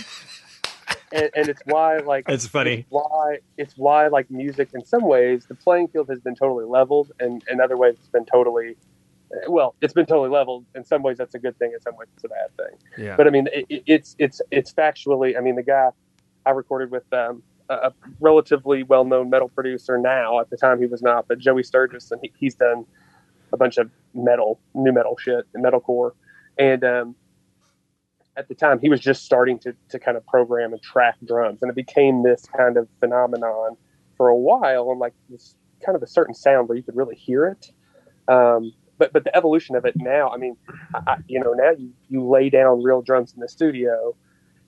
and, 1.13 1.29
and 1.35 1.49
it's 1.49 1.61
why 1.65 1.97
like 1.97 2.25
it's 2.29 2.47
funny. 2.47 2.73
it's 2.79 2.87
why 2.89 3.37
it's 3.57 3.73
why 3.77 4.07
like 4.07 4.29
music 4.31 4.69
in 4.73 4.85
some 4.85 5.03
ways 5.03 5.45
the 5.47 5.55
playing 5.55 5.87
field 5.89 6.07
has 6.09 6.19
been 6.19 6.35
totally 6.35 6.65
leveled 6.65 7.11
and 7.19 7.43
in 7.49 7.59
other 7.61 7.77
ways 7.77 7.95
it's 7.99 8.09
been 8.09 8.25
totally 8.25 8.75
well 9.47 9.75
it's 9.81 9.93
been 9.93 10.05
totally 10.05 10.29
leveled 10.29 10.65
in 10.75 10.83
some 10.83 11.01
ways 11.03 11.17
that's 11.17 11.35
a 11.35 11.39
good 11.39 11.57
thing 11.57 11.71
in 11.73 11.81
some 11.81 11.95
ways 11.95 12.07
it's 12.15 12.23
a 12.23 12.29
bad 12.29 12.49
thing 12.57 12.77
yeah. 13.05 13.15
but 13.15 13.27
I 13.27 13.29
mean, 13.29 13.47
it, 13.53 13.65
it- 13.69 13.83
it's 13.87 14.15
it's 14.19 14.41
it's 14.51 14.73
factually. 14.73 15.37
I 15.37 15.41
mean, 15.41 15.55
the 15.55 15.63
guy 15.63 15.89
I 16.45 16.51
recorded 16.51 16.91
with 16.91 17.11
um, 17.13 17.41
a, 17.69 17.73
a 17.75 17.93
relatively 18.19 18.83
well-known 18.83 19.29
metal 19.29 19.47
producer 19.49 19.97
now. 19.97 20.39
At 20.39 20.49
the 20.49 20.57
time, 20.57 20.79
he 20.79 20.85
was 20.87 21.01
not, 21.01 21.27
but 21.27 21.39
Joey 21.39 21.63
Sturgis, 21.63 22.11
and 22.11 22.19
he, 22.21 22.31
he's 22.37 22.55
done 22.55 22.85
a 23.53 23.57
bunch 23.57 23.77
of 23.77 23.89
metal, 24.13 24.59
nu 24.73 24.91
metal 24.91 25.17
shit, 25.17 25.45
and 25.53 25.63
metalcore. 25.63 26.11
And 26.57 26.83
um, 26.83 27.15
at 28.37 28.47
the 28.47 28.55
time, 28.55 28.79
he 28.79 28.89
was 28.89 28.99
just 28.99 29.25
starting 29.25 29.59
to 29.59 29.75
to 29.89 29.99
kind 29.99 30.17
of 30.17 30.25
program 30.25 30.73
and 30.73 30.81
track 30.81 31.15
drums, 31.25 31.61
and 31.61 31.69
it 31.69 31.75
became 31.75 32.23
this 32.23 32.45
kind 32.57 32.77
of 32.77 32.87
phenomenon 32.99 33.75
for 34.17 34.29
a 34.29 34.37
while, 34.37 34.91
and 34.91 34.99
like 34.99 35.13
this 35.29 35.55
kind 35.85 35.95
of 35.95 36.03
a 36.03 36.07
certain 36.07 36.33
sound 36.33 36.69
where 36.69 36.77
you 36.77 36.83
could 36.83 36.95
really 36.95 37.15
hear 37.15 37.45
it. 37.47 37.71
Um, 38.27 38.73
but 38.97 39.11
but 39.13 39.23
the 39.23 39.35
evolution 39.35 39.75
of 39.75 39.85
it 39.85 39.95
now, 39.97 40.29
I 40.29 40.37
mean, 40.37 40.55
I, 40.93 41.17
you 41.27 41.39
know, 41.39 41.53
now 41.53 41.71
you, 41.71 41.91
you 42.07 42.27
lay 42.27 42.49
down 42.49 42.83
real 42.83 43.01
drums 43.01 43.33
in 43.33 43.39
the 43.39 43.49
studio, 43.49 44.15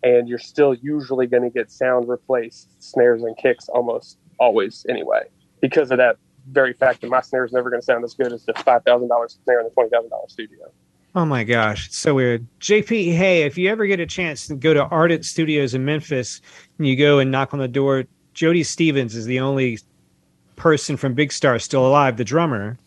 and 0.01 0.27
you're 0.27 0.39
still 0.39 0.73
usually 0.73 1.27
going 1.27 1.43
to 1.43 1.49
get 1.49 1.71
sound 1.71 2.09
replaced 2.09 2.83
snares 2.83 3.23
and 3.23 3.37
kicks 3.37 3.69
almost 3.69 4.17
always 4.39 4.85
anyway, 4.89 5.23
because 5.61 5.91
of 5.91 5.99
that 5.99 6.17
very 6.51 6.73
fact 6.73 7.01
that 7.01 7.09
my 7.09 7.21
snare 7.21 7.45
is 7.45 7.53
never 7.53 7.69
going 7.69 7.81
to 7.81 7.85
sound 7.85 8.03
as 8.03 8.13
good 8.13 8.33
as 8.33 8.43
the 8.45 8.53
five 8.53 8.83
thousand 8.83 9.07
dollars 9.07 9.39
snare 9.45 9.59
in 9.59 9.65
the 9.65 9.71
twenty 9.71 9.89
thousand 9.89 10.09
dollars 10.09 10.33
studio. 10.33 10.69
Oh 11.15 11.25
my 11.25 11.43
gosh, 11.43 11.87
it's 11.87 11.97
so 11.97 12.15
weird. 12.15 12.47
JP, 12.59 13.15
hey, 13.15 13.43
if 13.43 13.55
you 13.55 13.69
ever 13.69 13.85
get 13.85 13.99
a 13.99 14.05
chance 14.05 14.47
to 14.47 14.55
go 14.55 14.73
to 14.73 14.85
Ardent 14.85 15.25
Studios 15.25 15.75
in 15.75 15.85
Memphis 15.85 16.41
and 16.79 16.87
you 16.87 16.95
go 16.95 17.19
and 17.19 17.29
knock 17.29 17.53
on 17.53 17.59
the 17.59 17.67
door, 17.67 18.05
Jody 18.33 18.63
Stephens 18.63 19.15
is 19.15 19.25
the 19.25 19.39
only 19.39 19.77
person 20.55 20.97
from 20.97 21.13
Big 21.13 21.31
Star 21.31 21.59
still 21.59 21.85
alive, 21.85 22.17
the 22.17 22.23
drummer. 22.23 22.79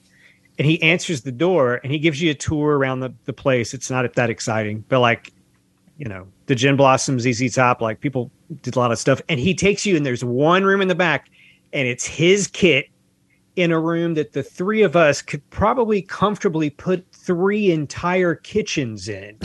And 0.59 0.67
he 0.67 0.83
answers 0.83 1.21
the 1.21 1.31
door 1.31 1.81
and 1.85 1.93
he 1.93 2.01
gives 2.01 2.21
you 2.21 2.33
a 2.33 2.35
tour 2.35 2.77
around 2.77 2.99
the, 2.99 3.15
the 3.27 3.33
place. 3.33 3.73
It's 3.73 3.91
not 3.91 4.13
that 4.15 4.29
exciting, 4.29 4.85
but 4.89 4.99
like, 4.99 5.33
you 5.97 6.07
know, 6.09 6.27
the 6.47 6.57
Gin 6.57 6.75
Blossoms, 6.75 7.23
ZZ 7.23 7.55
Top, 7.55 7.81
like 7.81 8.01
people 8.01 8.33
did 8.63 8.75
a 8.75 8.79
lot 8.79 8.91
of 8.91 8.99
stuff. 8.99 9.23
And 9.29 9.39
he 9.39 9.55
takes 9.55 9.87
you 9.87 9.97
and 9.97 10.05
there's 10.05 10.25
one 10.25 10.65
room 10.65 10.81
in 10.81 10.89
the 10.89 10.97
back 10.97 11.31
and 11.73 11.87
it's 11.87 12.07
his 12.07 12.49
kit 12.49 12.89
in 13.55 13.71
a 13.71 13.79
room 13.79 14.15
that 14.15 14.33
the 14.33 14.43
three 14.43 14.83
of 14.83 14.97
us 14.97 15.23
could 15.23 15.49
probably 15.51 16.03
comfortably 16.03 16.71
put 16.71 17.05
three 17.27 17.71
entire 17.73 18.35
kitchens 18.35 19.09
in, 19.09 19.37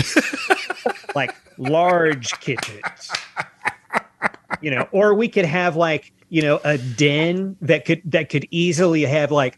like 1.15 1.35
large 1.57 2.39
kitchens. 2.39 3.11
You 4.61 4.71
know, 4.71 4.87
or 4.91 5.13
we 5.15 5.27
could 5.27 5.45
have 5.45 5.75
like 5.75 6.13
you 6.29 6.41
know 6.41 6.59
a 6.63 6.77
den 6.77 7.57
that 7.61 7.83
could 7.85 8.01
that 8.05 8.29
could 8.29 8.47
easily 8.51 9.01
have 9.01 9.31
like 9.31 9.57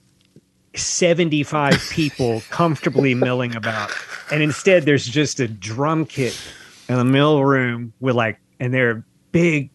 75 0.75 1.79
people 1.91 2.41
comfortably 2.49 3.13
milling 3.13 3.55
about 3.55 3.91
and 4.31 4.41
instead 4.41 4.83
there's 4.85 5.05
just 5.05 5.39
a 5.39 5.47
drum 5.47 6.03
kit 6.03 6.35
in 6.89 6.95
the 6.97 7.05
mill 7.05 7.43
room 7.43 7.93
with 7.99 8.15
like 8.15 8.39
and 8.59 8.73
they're 8.73 9.05
big 9.31 9.69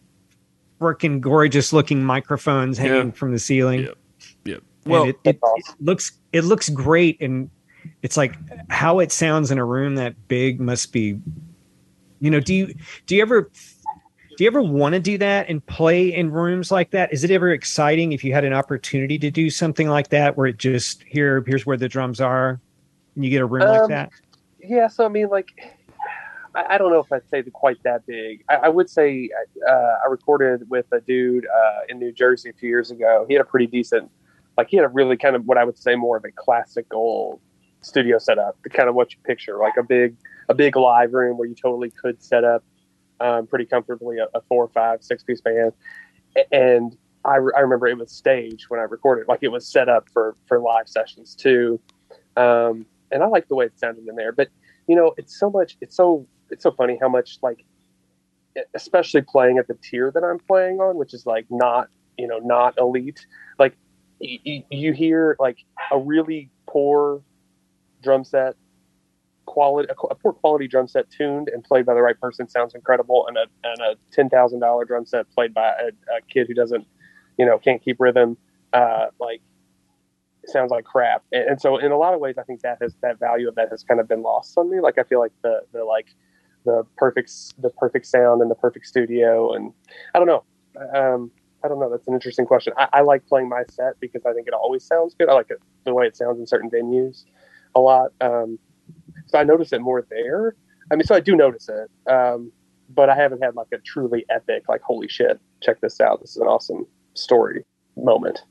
freaking 0.81 1.21
gorgeous 1.21 1.71
looking 1.71 2.03
microphones 2.03 2.77
hanging 2.77 3.07
Yeah. 3.07 3.11
from 3.13 3.31
the 3.31 3.39
ceiling 3.39 3.81
Yep. 3.83 3.97
Yep. 4.43 4.57
and 4.83 4.91
Well, 4.91 5.03
it, 5.05 5.15
it, 5.23 5.39
it 5.41 5.63
looks 5.79 6.11
it 6.33 6.43
looks 6.43 6.67
great 6.67 7.21
and 7.21 7.49
it's 8.01 8.17
like 8.17 8.35
how 8.69 8.99
it 8.99 9.11
sounds 9.11 9.51
in 9.51 9.57
a 9.57 9.65
room 9.65 9.95
that 9.95 10.15
big 10.27 10.59
must 10.59 10.91
be 10.91 11.19
you 12.19 12.29
know 12.29 12.39
do 12.39 12.53
you 12.53 12.73
do 13.05 13.15
you 13.15 13.21
ever 13.21 13.49
do 14.37 14.43
you 14.43 14.47
ever 14.47 14.61
want 14.61 14.93
to 14.93 14.99
do 14.99 15.17
that 15.17 15.49
and 15.49 15.65
play 15.65 16.13
in 16.13 16.31
rooms 16.31 16.71
like 16.71 16.91
that 16.91 17.11
is 17.11 17.23
it 17.23 17.31
ever 17.31 17.51
exciting 17.51 18.11
if 18.11 18.23
you 18.23 18.33
had 18.33 18.45
an 18.45 18.53
opportunity 18.53 19.17
to 19.17 19.29
do 19.29 19.49
something 19.49 19.89
like 19.89 20.09
that 20.09 20.37
where 20.37 20.47
it 20.47 20.57
just 20.57 21.03
here 21.03 21.43
here's 21.45 21.65
where 21.65 21.77
the 21.77 21.89
drums 21.89 22.21
are 22.21 22.59
and 23.15 23.25
you 23.25 23.29
get 23.29 23.41
a 23.41 23.45
room 23.45 23.67
like 23.67 23.81
Um, 23.81 23.89
that 23.89 24.11
Yeah, 24.61 24.87
so 24.87 25.05
I 25.05 25.07
mean, 25.07 25.29
like, 25.29 25.49
I, 26.53 26.75
I 26.75 26.77
don't 26.77 26.91
know 26.91 26.99
if 26.99 27.11
I'd 27.11 27.27
say 27.29 27.41
quite 27.43 27.81
that 27.83 28.05
big. 28.05 28.43
I, 28.49 28.55
I 28.55 28.69
would 28.69 28.89
say 28.89 29.29
uh, 29.67 29.71
I 29.71 30.09
recorded 30.09 30.69
with 30.69 30.85
a 30.91 30.99
dude 30.99 31.45
uh, 31.45 31.79
in 31.87 31.97
New 31.99 32.11
Jersey 32.11 32.49
a 32.49 32.53
few 32.53 32.69
years 32.69 32.91
ago. 32.91 33.25
He 33.27 33.33
had 33.33 33.41
a 33.41 33.45
pretty 33.45 33.67
decent, 33.67 34.11
like, 34.57 34.67
he 34.69 34.77
had 34.77 34.85
a 34.85 34.89
really 34.89 35.17
kind 35.17 35.35
of 35.35 35.45
what 35.45 35.57
I 35.57 35.63
would 35.63 35.77
say 35.77 35.95
more 35.95 36.17
of 36.17 36.25
a 36.25 36.31
classic 36.31 36.85
old 36.93 37.39
studio 37.81 38.17
setup, 38.17 38.57
the 38.63 38.69
kind 38.69 38.89
of 38.89 38.95
what 38.95 39.13
you 39.13 39.19
picture, 39.23 39.57
like 39.57 39.77
a 39.77 39.83
big, 39.83 40.15
a 40.49 40.53
big 40.53 40.75
live 40.75 41.13
room 41.13 41.37
where 41.37 41.47
you 41.47 41.55
totally 41.55 41.91
could 41.91 42.21
set 42.21 42.43
up 42.43 42.63
um, 43.19 43.47
pretty 43.47 43.65
comfortably 43.65 44.17
a, 44.17 44.27
a 44.37 44.41
four, 44.41 44.67
five, 44.69 45.03
six 45.03 45.23
piece 45.23 45.41
band. 45.41 45.73
And 46.51 46.95
I, 47.25 47.35
re- 47.37 47.53
I 47.55 47.59
remember 47.61 47.87
it 47.87 47.97
was 47.97 48.11
staged 48.11 48.65
when 48.69 48.79
I 48.79 48.83
recorded, 48.83 49.27
like 49.27 49.39
it 49.41 49.49
was 49.49 49.67
set 49.67 49.89
up 49.89 50.09
for 50.09 50.35
for 50.47 50.59
live 50.59 50.87
sessions 50.87 51.35
too. 51.35 51.79
Um, 52.37 52.85
and 53.11 53.23
I 53.23 53.27
like 53.27 53.47
the 53.47 53.55
way 53.55 53.65
it 53.65 53.77
sounded 53.79 54.07
in 54.07 54.15
there. 54.15 54.31
But 54.31 54.49
you 54.87 54.95
know, 54.95 55.13
it's 55.17 55.37
so 55.37 55.49
much. 55.49 55.77
It's 55.81 55.95
so 55.95 56.25
it's 56.49 56.63
so 56.63 56.71
funny 56.71 56.97
how 56.99 57.09
much 57.09 57.37
like, 57.41 57.65
especially 58.73 59.21
playing 59.21 59.57
at 59.57 59.67
the 59.67 59.75
tier 59.75 60.11
that 60.11 60.23
I'm 60.23 60.39
playing 60.39 60.79
on, 60.79 60.97
which 60.97 61.13
is 61.13 61.25
like 61.25 61.45
not 61.49 61.89
you 62.17 62.27
know 62.27 62.39
not 62.39 62.77
elite. 62.77 63.25
Like 63.57 63.75
you 64.19 64.93
hear 64.93 65.35
like 65.39 65.57
a 65.91 65.97
really 65.97 66.49
poor 66.67 67.21
drum 68.01 68.23
set 68.23 68.55
quality 69.49 69.89
a, 69.89 70.15
poor 70.15 70.31
quality 70.31 70.67
drum 70.67 70.87
set 70.87 71.09
tuned 71.09 71.49
and 71.49 71.63
played 71.63 71.85
by 71.85 71.93
the 71.95 72.01
right 72.01 72.19
person 72.19 72.47
sounds 72.47 72.75
incredible 72.75 73.25
and 73.27 73.35
a 73.37 73.45
and 73.63 73.81
a 73.81 73.95
ten 74.11 74.29
thousand 74.29 74.59
dollar 74.59 74.85
drum 74.85 75.05
set 75.05 75.29
played 75.31 75.53
by 75.53 75.69
a, 75.69 75.87
a 76.15 76.21
kid 76.31 76.47
who 76.47 76.53
doesn't 76.53 76.85
you 77.37 77.45
know 77.45 77.57
can't 77.57 77.83
keep 77.83 77.99
rhythm 77.99 78.37
uh 78.73 79.07
like 79.19 79.41
sounds 80.45 80.71
like 80.71 80.85
crap. 80.85 81.23
And, 81.31 81.49
and 81.49 81.61
so 81.61 81.77
in 81.77 81.91
a 81.91 81.97
lot 81.97 82.13
of 82.13 82.19
ways 82.19 82.35
i 82.37 82.43
think 82.43 82.61
that 82.61 82.77
has 82.81 82.95
that 83.01 83.19
value 83.19 83.47
of 83.47 83.55
that 83.55 83.69
has 83.69 83.83
kind 83.83 83.99
of 83.99 84.07
been 84.07 84.21
lost 84.21 84.57
on 84.57 84.69
me. 84.69 84.79
Like 84.79 84.97
i 84.99 85.03
feel 85.03 85.19
like 85.19 85.33
the 85.41 85.61
the 85.73 85.83
like 85.83 86.07
the 86.65 86.85
perfect 86.97 87.31
the 87.59 87.69
perfect 87.71 88.05
sound 88.05 88.41
and 88.41 88.51
the 88.51 88.55
perfect 88.55 88.85
studio 88.85 89.53
and 89.53 89.73
i 90.13 90.19
don't 90.19 90.27
know. 90.27 90.43
Um 90.93 91.31
i 91.63 91.67
don't 91.67 91.79
know. 91.79 91.89
That's 91.89 92.07
an 92.07 92.13
interesting 92.13 92.45
question. 92.45 92.73
I, 92.77 92.87
I 92.93 93.01
like 93.01 93.25
playing 93.25 93.49
my 93.49 93.63
set 93.69 93.99
because 93.99 94.25
i 94.27 94.33
think 94.33 94.47
it 94.47 94.53
always 94.53 94.83
sounds 94.83 95.15
good. 95.17 95.27
I 95.27 95.33
like 95.33 95.49
it 95.49 95.59
the 95.85 95.93
way 95.95 96.05
it 96.05 96.15
sounds 96.15 96.39
in 96.39 96.45
certain 96.45 96.69
venues 96.69 97.25
a 97.75 97.79
lot 97.79 98.11
um 98.21 98.57
so 99.27 99.37
i 99.37 99.43
notice 99.43 99.71
it 99.73 99.81
more 99.81 100.05
there 100.09 100.55
i 100.91 100.95
mean 100.95 101.05
so 101.05 101.15
i 101.15 101.19
do 101.19 101.35
notice 101.35 101.69
it 101.69 102.11
um 102.11 102.51
but 102.89 103.09
i 103.09 103.15
haven't 103.15 103.41
had 103.41 103.55
like 103.55 103.67
a 103.73 103.77
truly 103.79 104.25
epic 104.29 104.63
like 104.67 104.81
holy 104.81 105.07
shit 105.07 105.39
check 105.61 105.79
this 105.81 105.99
out 105.99 106.19
this 106.21 106.31
is 106.31 106.37
an 106.37 106.47
awesome 106.47 106.85
story 107.13 107.63
moment 107.95 108.41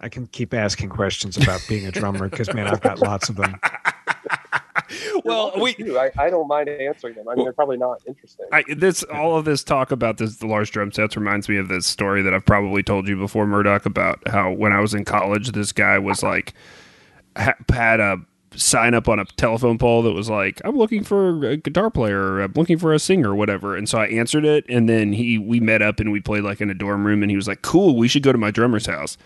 i 0.00 0.08
can 0.08 0.26
keep 0.28 0.54
asking 0.54 0.88
questions 0.88 1.36
about 1.36 1.64
being 1.68 1.86
a 1.86 1.90
drummer 1.90 2.28
because 2.28 2.52
man 2.54 2.66
i've 2.66 2.80
got 2.80 3.00
lots 3.00 3.28
of 3.28 3.36
them 3.36 3.58
well, 5.24 5.52
we 5.60 5.74
do. 5.74 5.98
I, 5.98 6.10
I 6.18 6.30
don't 6.30 6.48
mind 6.48 6.68
answering 6.68 7.14
them. 7.14 7.28
I 7.28 7.34
mean, 7.34 7.44
they're 7.44 7.52
probably 7.52 7.76
not 7.76 8.00
interesting. 8.06 8.46
I, 8.52 8.62
this 8.76 9.02
all 9.04 9.36
of 9.36 9.44
this 9.44 9.64
talk 9.64 9.90
about 9.90 10.18
this 10.18 10.36
the 10.36 10.46
large 10.46 10.70
drum 10.70 10.92
sets 10.92 11.16
reminds 11.16 11.48
me 11.48 11.56
of 11.56 11.68
this 11.68 11.86
story 11.86 12.22
that 12.22 12.34
I've 12.34 12.44
probably 12.44 12.82
told 12.82 13.08
you 13.08 13.16
before, 13.16 13.46
Murdoch, 13.46 13.86
about 13.86 14.26
how 14.28 14.52
when 14.52 14.72
I 14.72 14.80
was 14.80 14.94
in 14.94 15.04
college, 15.04 15.52
this 15.52 15.72
guy 15.72 15.98
was 15.98 16.22
like 16.22 16.54
ha- 17.36 17.54
had 17.70 18.00
a 18.00 18.18
sign 18.54 18.94
up 18.94 19.08
on 19.08 19.18
a 19.18 19.24
telephone 19.24 19.78
pole 19.78 20.02
that 20.02 20.12
was 20.12 20.30
like, 20.30 20.60
"I'm 20.64 20.76
looking 20.76 21.02
for 21.04 21.44
a 21.46 21.56
guitar 21.56 21.90
player, 21.90 22.20
or 22.20 22.40
I'm 22.42 22.52
looking 22.54 22.78
for 22.78 22.92
a 22.92 22.98
singer, 22.98 23.30
or 23.30 23.34
whatever." 23.34 23.76
And 23.76 23.88
so 23.88 23.98
I 23.98 24.06
answered 24.06 24.44
it, 24.44 24.64
and 24.68 24.88
then 24.88 25.12
he 25.12 25.38
we 25.38 25.60
met 25.60 25.82
up 25.82 26.00
and 26.00 26.12
we 26.12 26.20
played 26.20 26.44
like 26.44 26.60
in 26.60 26.70
a 26.70 26.74
dorm 26.74 27.06
room, 27.06 27.22
and 27.22 27.30
he 27.30 27.36
was 27.36 27.48
like, 27.48 27.62
"Cool, 27.62 27.96
we 27.96 28.08
should 28.08 28.22
go 28.22 28.32
to 28.32 28.38
my 28.38 28.50
drummer's 28.50 28.86
house." 28.86 29.18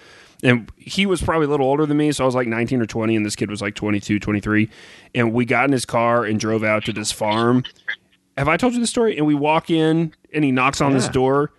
And 0.43 0.73
he 0.77 1.05
was 1.05 1.21
probably 1.21 1.47
a 1.47 1.51
little 1.51 1.67
older 1.67 1.85
than 1.85 1.99
me, 1.99 2.13
so 2.13 2.25
I 2.25 2.27
was 2.27 2.35
like 2.35 2.49
19 2.49 2.81
or 2.81 2.87
20, 2.87 3.15
and 3.15 3.27
this 3.27 3.37
kid 3.37 3.51
was 3.51 3.61
like 3.61 3.75
22, 3.75 4.19
23. 4.19 4.71
And 5.15 5.35
we 5.35 5.45
got 5.45 5.67
in 5.67 5.73
his 5.73 5.85
car 5.85 6.25
and 6.25 6.41
drove 6.41 6.65
out 6.65 6.85
to 6.87 6.95
this 6.95 7.13
farm. 7.13 7.63
Have 8.39 8.49
I 8.49 8.57
told 8.57 8.73
you 8.73 8.81
the 8.81 8.87
story? 8.87 9.19
And 9.19 9.27
we 9.27 9.35
walk 9.35 9.69
in, 9.69 10.15
and 10.33 10.43
he 10.43 10.51
knocks 10.51 10.81
on 10.81 10.95
this 10.95 11.09
door, 11.09 11.53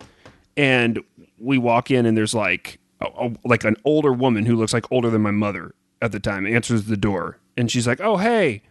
and 0.56 0.98
we 1.38 1.58
walk 1.58 1.92
in, 1.92 2.06
and 2.06 2.16
there's 2.16 2.34
like 2.34 2.80
a, 3.00 3.06
a- 3.06 3.36
like 3.44 3.62
an 3.64 3.76
older 3.84 4.12
woman 4.12 4.46
who 4.46 4.56
looks 4.56 4.72
like 4.72 4.90
older 4.90 5.10
than 5.10 5.22
my 5.22 5.30
mother 5.30 5.74
at 6.00 6.10
the 6.10 6.18
time 6.20 6.44
answers 6.44 6.86
the 6.86 6.96
door, 6.96 7.38
and 7.56 7.70
she's 7.70 7.86
like, 7.86 8.00
"Oh 8.00 8.16
hey," 8.16 8.62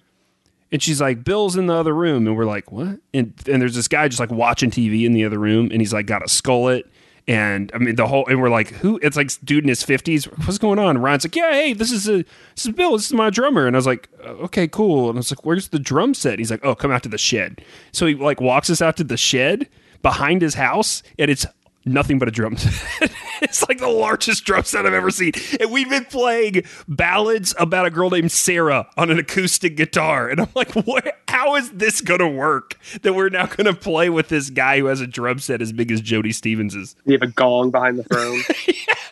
and 0.72 0.82
she's 0.82 1.02
like, 1.02 1.24
"Bill's 1.24 1.56
in 1.56 1.68
the 1.68 1.74
other 1.76 1.94
room," 1.94 2.28
and 2.28 2.36
we're 2.36 2.46
like, 2.46 2.72
"What?" 2.72 3.00
And 3.14 3.34
and 3.48 3.62
there's 3.62 3.76
this 3.76 3.88
guy 3.88 4.08
just 4.08 4.20
like 4.20 4.32
watching 4.32 4.72
TV 4.72 5.06
in 5.06 5.14
the 5.14 5.26
other 5.26 5.40
room, 5.40 5.70
and 5.72 5.82
he's 5.82 5.94
like 5.94 6.06
got 6.06 6.22
a 6.22 6.26
skullet. 6.26 6.84
And 7.28 7.72
I 7.74 7.78
mean 7.78 7.96
the 7.96 8.08
whole, 8.08 8.26
and 8.28 8.42
we're 8.42 8.50
like, 8.50 8.70
who? 8.70 9.00
It's 9.04 9.16
like 9.16 9.30
dude 9.46 9.64
in 9.64 9.70
his 9.70 9.84
fifties. 9.84 10.26
What's 10.26 10.58
going 10.58 10.80
on? 10.80 10.98
Ryan's 10.98 11.24
like, 11.24 11.36
yeah, 11.36 11.52
hey, 11.52 11.74
this 11.74 11.92
is 11.92 12.10
a, 12.10 12.24
this 12.56 12.66
is 12.66 12.72
Bill. 12.72 12.94
This 12.94 13.06
is 13.06 13.14
my 13.14 13.30
drummer. 13.30 13.68
And 13.68 13.76
I 13.76 13.78
was 13.78 13.86
like, 13.86 14.10
"Uh, 14.26 14.30
okay, 14.46 14.68
cool. 14.68 15.08
And 15.08 15.18
I 15.18 15.20
was 15.20 15.32
like, 15.32 15.46
where's 15.46 15.68
the 15.68 15.78
drum 15.78 16.16
set? 16.16 16.40
He's 16.40 16.50
like, 16.50 16.66
oh, 16.66 16.74
come 16.74 16.90
out 16.90 17.04
to 17.04 17.10
the 17.10 17.20
shed. 17.20 17.64
So 17.92 18.08
he 18.08 18.16
like 18.16 18.42
walks 18.42 18.72
us 18.72 18.82
out 18.82 18.98
to 18.98 19.04
the 19.04 19.18
shed 19.18 19.70
behind 20.02 20.42
his 20.42 20.56
house, 20.56 21.04
and 21.20 21.30
it's 21.30 21.46
nothing 21.86 22.18
but 22.18 22.28
a 22.28 22.32
drum 22.32 22.58
set. 22.58 23.12
it's 23.52 23.68
like 23.68 23.80
the 23.80 23.88
largest 23.88 24.46
drum 24.46 24.64
set 24.64 24.86
I've 24.86 24.94
ever 24.94 25.10
seen. 25.10 25.32
And 25.60 25.72
we've 25.72 25.90
been 25.90 26.06
playing 26.06 26.64
ballads 26.88 27.56
about 27.58 27.88
a 27.88 27.90
girl 27.90 28.12
named 28.12 28.32
Sarah 28.32 28.88
on 28.98 29.10
an 29.10 29.18
acoustic 29.18 29.76
guitar. 29.76 30.30
And 30.30 30.40
I'm 30.40 30.50
like, 30.54 30.74
what? 30.74 31.18
How 31.28 31.56
is 31.56 31.72
this 31.72 32.02
going 32.02 32.20
to 32.20 32.28
work? 32.28 32.78
That 33.02 33.14
we're 33.14 33.30
now 33.30 33.48
going 33.48 33.66
to 33.66 33.74
play 33.74 34.10
with 34.10 34.30
this 34.30 34.50
guy 34.50 34.80
who 34.80 34.86
has 34.86 35.02
a 35.02 35.08
drum 35.08 35.40
set 35.40 35.62
as 35.62 35.72
big 35.72 35.92
as 35.92 36.02
Jody 36.02 36.32
Stephens's. 36.32 36.96
You 37.06 37.14
have 37.14 37.24
a 37.24 37.28
gong 37.28 37.72
behind 37.72 37.98
the 37.98 38.04
throne. 38.04 38.42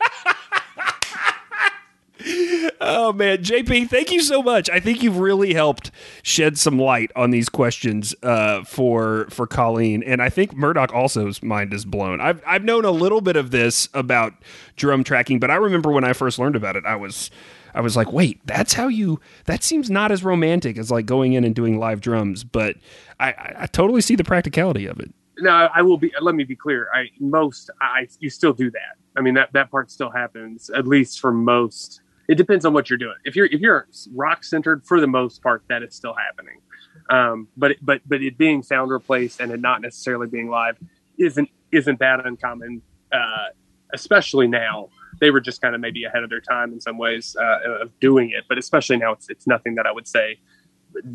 Oh 2.81 3.11
man, 3.11 3.39
JP, 3.39 3.89
thank 3.89 4.11
you 4.11 4.21
so 4.21 4.41
much. 4.41 4.69
I 4.69 4.79
think 4.79 5.03
you've 5.03 5.17
really 5.17 5.53
helped 5.53 5.91
shed 6.23 6.57
some 6.57 6.79
light 6.79 7.11
on 7.15 7.31
these 7.31 7.49
questions 7.49 8.15
uh, 8.23 8.63
for 8.63 9.27
for 9.29 9.45
Colleen, 9.47 10.01
and 10.03 10.21
I 10.21 10.29
think 10.29 10.55
Murdoch 10.55 10.93
also's 10.93 11.43
mind 11.43 11.73
is 11.73 11.83
blown. 11.83 12.21
I've 12.21 12.41
I've 12.47 12.63
known 12.63 12.85
a 12.85 12.91
little 12.91 13.21
bit 13.21 13.35
of 13.35 13.51
this 13.51 13.89
about 13.93 14.33
drum 14.77 15.03
tracking, 15.03 15.39
but 15.39 15.51
I 15.51 15.55
remember 15.55 15.91
when 15.91 16.05
I 16.05 16.13
first 16.13 16.39
learned 16.39 16.55
about 16.55 16.75
it, 16.75 16.85
I 16.85 16.95
was 16.95 17.31
I 17.73 17.81
was 17.81 17.95
like, 17.95 18.11
wait, 18.11 18.39
that's 18.45 18.73
how 18.73 18.87
you? 18.87 19.19
That 19.45 19.63
seems 19.63 19.89
not 19.89 20.11
as 20.11 20.23
romantic 20.23 20.77
as 20.77 20.89
like 20.89 21.05
going 21.05 21.33
in 21.33 21.43
and 21.43 21.53
doing 21.53 21.79
live 21.79 22.01
drums, 22.01 22.43
but 22.43 22.77
I, 23.19 23.53
I, 23.59 23.65
totally 23.67 24.01
see 24.01 24.15
the 24.15 24.23
practicality 24.23 24.85
of 24.85 24.99
it. 24.99 25.13
no, 25.39 25.51
I 25.51 25.81
will 25.81 25.97
be. 25.97 26.11
Let 26.21 26.35
me 26.35 26.43
be 26.43 26.55
clear. 26.55 26.87
I 26.93 27.09
most 27.19 27.69
I 27.81 28.07
you 28.19 28.29
still 28.29 28.53
do 28.53 28.71
that. 28.71 28.97
I 29.17 29.21
mean 29.21 29.33
that 29.35 29.51
that 29.53 29.69
part 29.69 29.91
still 29.91 30.09
happens 30.09 30.69
at 30.69 30.87
least 30.87 31.19
for 31.19 31.31
most. 31.31 32.01
It 32.29 32.35
depends 32.35 32.63
on 32.63 32.73
what 32.73 32.91
you're 32.91 32.99
doing. 32.99 33.15
If 33.25 33.35
you're 33.35 33.47
if 33.47 33.59
you're 33.59 33.87
rock 34.13 34.43
centered, 34.43 34.85
for 34.85 35.01
the 35.01 35.07
most 35.07 35.41
part, 35.41 35.63
that 35.67 35.81
is 35.81 35.95
still 35.95 36.13
happening. 36.13 36.61
Um, 37.09 37.47
but 37.57 37.75
but 37.81 38.01
but 38.05 38.21
it 38.21 38.37
being 38.37 38.61
sound 38.61 38.91
replaced 38.91 39.39
and 39.41 39.51
it 39.51 39.59
not 39.59 39.81
necessarily 39.81 40.27
being 40.27 40.47
live 40.47 40.77
isn't 41.17 41.49
isn't 41.71 41.99
that 41.99 42.25
uncommon. 42.25 42.83
Uh, 43.11 43.47
especially 43.95 44.47
now, 44.47 44.89
they 45.19 45.31
were 45.31 45.41
just 45.41 45.59
kind 45.59 45.73
of 45.73 45.81
maybe 45.81 46.03
ahead 46.03 46.23
of 46.23 46.29
their 46.29 46.39
time 46.39 46.71
in 46.71 46.79
some 46.79 46.99
ways 46.99 47.35
uh, 47.41 47.81
of 47.81 47.99
doing 47.99 48.29
it. 48.29 48.43
But 48.47 48.59
especially 48.59 48.97
now, 48.97 49.13
it's 49.13 49.27
it's 49.27 49.47
nothing 49.47 49.73
that 49.75 49.87
I 49.87 49.91
would 49.91 50.07
say, 50.07 50.39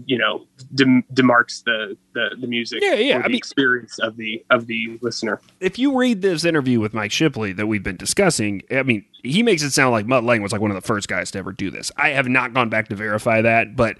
you 0.06 0.16
know, 0.18 0.46
dem- 0.74 1.04
demarks 1.12 1.62
the, 1.64 1.96
the 2.14 2.36
the 2.40 2.46
music 2.46 2.80
Yeah, 2.82 2.94
yeah, 2.94 3.18
the 3.18 3.24
I 3.24 3.28
mean- 3.28 3.36
experience 3.36 3.98
of 3.98 4.16
the 4.16 4.44
of 4.50 4.66
the 4.66 4.98
listener. 5.02 5.40
if 5.60 5.78
you 5.78 5.98
read 5.98 6.22
this 6.22 6.44
interview 6.44 6.80
with 6.80 6.94
Mike 6.94 7.12
Shipley 7.12 7.52
that 7.52 7.66
we've 7.66 7.82
been 7.82 7.96
discussing, 7.96 8.62
I 8.70 8.82
mean, 8.82 9.04
he 9.22 9.42
makes 9.42 9.62
it 9.62 9.70
sound 9.72 9.92
like 9.92 10.06
Mutt 10.06 10.24
Lange 10.24 10.42
was 10.42 10.52
like 10.52 10.60
one 10.60 10.70
of 10.70 10.74
the 10.76 10.86
first 10.86 11.08
guys 11.08 11.30
to 11.32 11.38
ever 11.38 11.52
do 11.52 11.70
this. 11.70 11.90
I 11.96 12.10
have 12.10 12.28
not 12.28 12.54
gone 12.54 12.68
back 12.68 12.88
to 12.88 12.94
verify 12.96 13.42
that, 13.42 13.76
but 13.76 13.96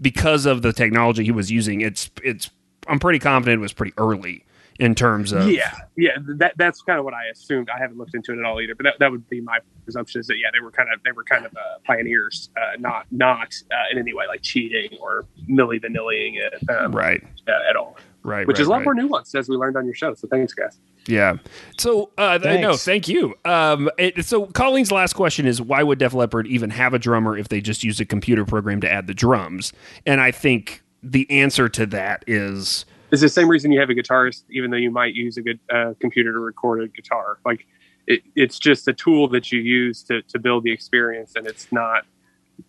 because 0.00 0.46
of 0.46 0.62
the 0.62 0.72
technology 0.72 1.24
he 1.24 1.32
was 1.32 1.50
using, 1.50 1.80
it's 1.80 2.10
it's 2.22 2.50
I'm 2.86 2.98
pretty 2.98 3.18
confident 3.18 3.58
it 3.58 3.62
was 3.62 3.72
pretty 3.72 3.92
early 3.98 4.44
in 4.78 4.94
terms 4.94 5.32
of 5.32 5.48
Yeah, 5.48 5.74
yeah, 5.96 6.18
that 6.36 6.54
that's 6.56 6.82
kind 6.82 6.98
of 6.98 7.04
what 7.04 7.14
I 7.14 7.26
assumed. 7.26 7.68
I 7.68 7.78
haven't 7.78 7.98
looked 7.98 8.14
into 8.14 8.32
it 8.32 8.38
at 8.38 8.44
all 8.44 8.60
either, 8.60 8.74
but 8.74 8.84
that, 8.84 8.94
that 9.00 9.10
would 9.10 9.28
be 9.28 9.40
my 9.40 9.58
presumption 9.84 10.20
is 10.20 10.26
that 10.28 10.38
yeah, 10.38 10.48
they 10.52 10.60
were 10.60 10.70
kind 10.70 10.88
of 10.92 11.02
they 11.04 11.12
were 11.12 11.24
kind 11.24 11.44
of 11.44 11.52
uh, 11.56 11.78
pioneers, 11.84 12.50
uh, 12.56 12.76
not 12.78 13.06
not 13.10 13.54
uh, 13.72 13.92
in 13.92 13.98
any 13.98 14.14
way 14.14 14.26
like 14.28 14.42
cheating 14.42 14.96
or 15.00 15.26
milli 15.50 15.82
vanillying 15.82 16.36
it 16.36 16.70
um, 16.70 16.92
right, 16.92 17.22
uh, 17.48 17.68
at 17.68 17.76
all, 17.76 17.96
right, 18.22 18.46
which 18.46 18.58
right, 18.58 18.62
is 18.62 18.68
a 18.68 18.70
lot 18.70 18.84
right. 18.84 18.84
more 18.84 18.94
nuanced 18.94 19.34
as 19.34 19.48
we 19.48 19.56
learned 19.56 19.76
on 19.76 19.84
your 19.84 19.94
show. 19.94 20.14
So 20.14 20.28
thanks, 20.28 20.54
guys. 20.54 20.78
Yeah. 21.06 21.38
So 21.78 22.10
uh, 22.18 22.38
th- 22.38 22.60
no, 22.60 22.76
thank 22.76 23.08
you. 23.08 23.34
Um, 23.44 23.90
it, 23.98 24.24
so 24.24 24.46
Colleen's 24.46 24.92
last 24.92 25.14
question 25.14 25.46
is 25.46 25.60
why 25.60 25.82
would 25.82 25.98
Def 25.98 26.14
Leppard 26.14 26.46
even 26.46 26.70
have 26.70 26.94
a 26.94 26.98
drummer 26.98 27.36
if 27.36 27.48
they 27.48 27.60
just 27.60 27.82
used 27.82 28.00
a 28.00 28.04
computer 28.04 28.44
program 28.44 28.80
to 28.82 28.90
add 28.90 29.06
the 29.06 29.14
drums? 29.14 29.72
And 30.06 30.20
I 30.20 30.30
think 30.30 30.82
the 31.02 31.28
answer 31.30 31.68
to 31.70 31.86
that 31.86 32.24
is 32.26 32.84
It's 33.10 33.22
the 33.22 33.28
same 33.28 33.48
reason 33.48 33.72
you 33.72 33.80
have 33.80 33.90
a 33.90 33.94
guitarist, 33.94 34.42
even 34.50 34.70
though 34.70 34.76
you 34.76 34.90
might 34.90 35.14
use 35.14 35.36
a 35.36 35.42
good 35.42 35.58
uh, 35.72 35.94
computer 36.00 36.32
to 36.32 36.38
record 36.38 36.82
a 36.82 36.88
guitar. 36.88 37.38
Like 37.44 37.66
it, 38.06 38.22
it's 38.34 38.58
just 38.58 38.86
a 38.88 38.92
tool 38.92 39.28
that 39.28 39.50
you 39.52 39.60
use 39.60 40.02
to 40.04 40.22
to 40.22 40.38
build 40.38 40.64
the 40.64 40.72
experience, 40.72 41.32
and 41.36 41.46
it's 41.46 41.70
not. 41.72 42.04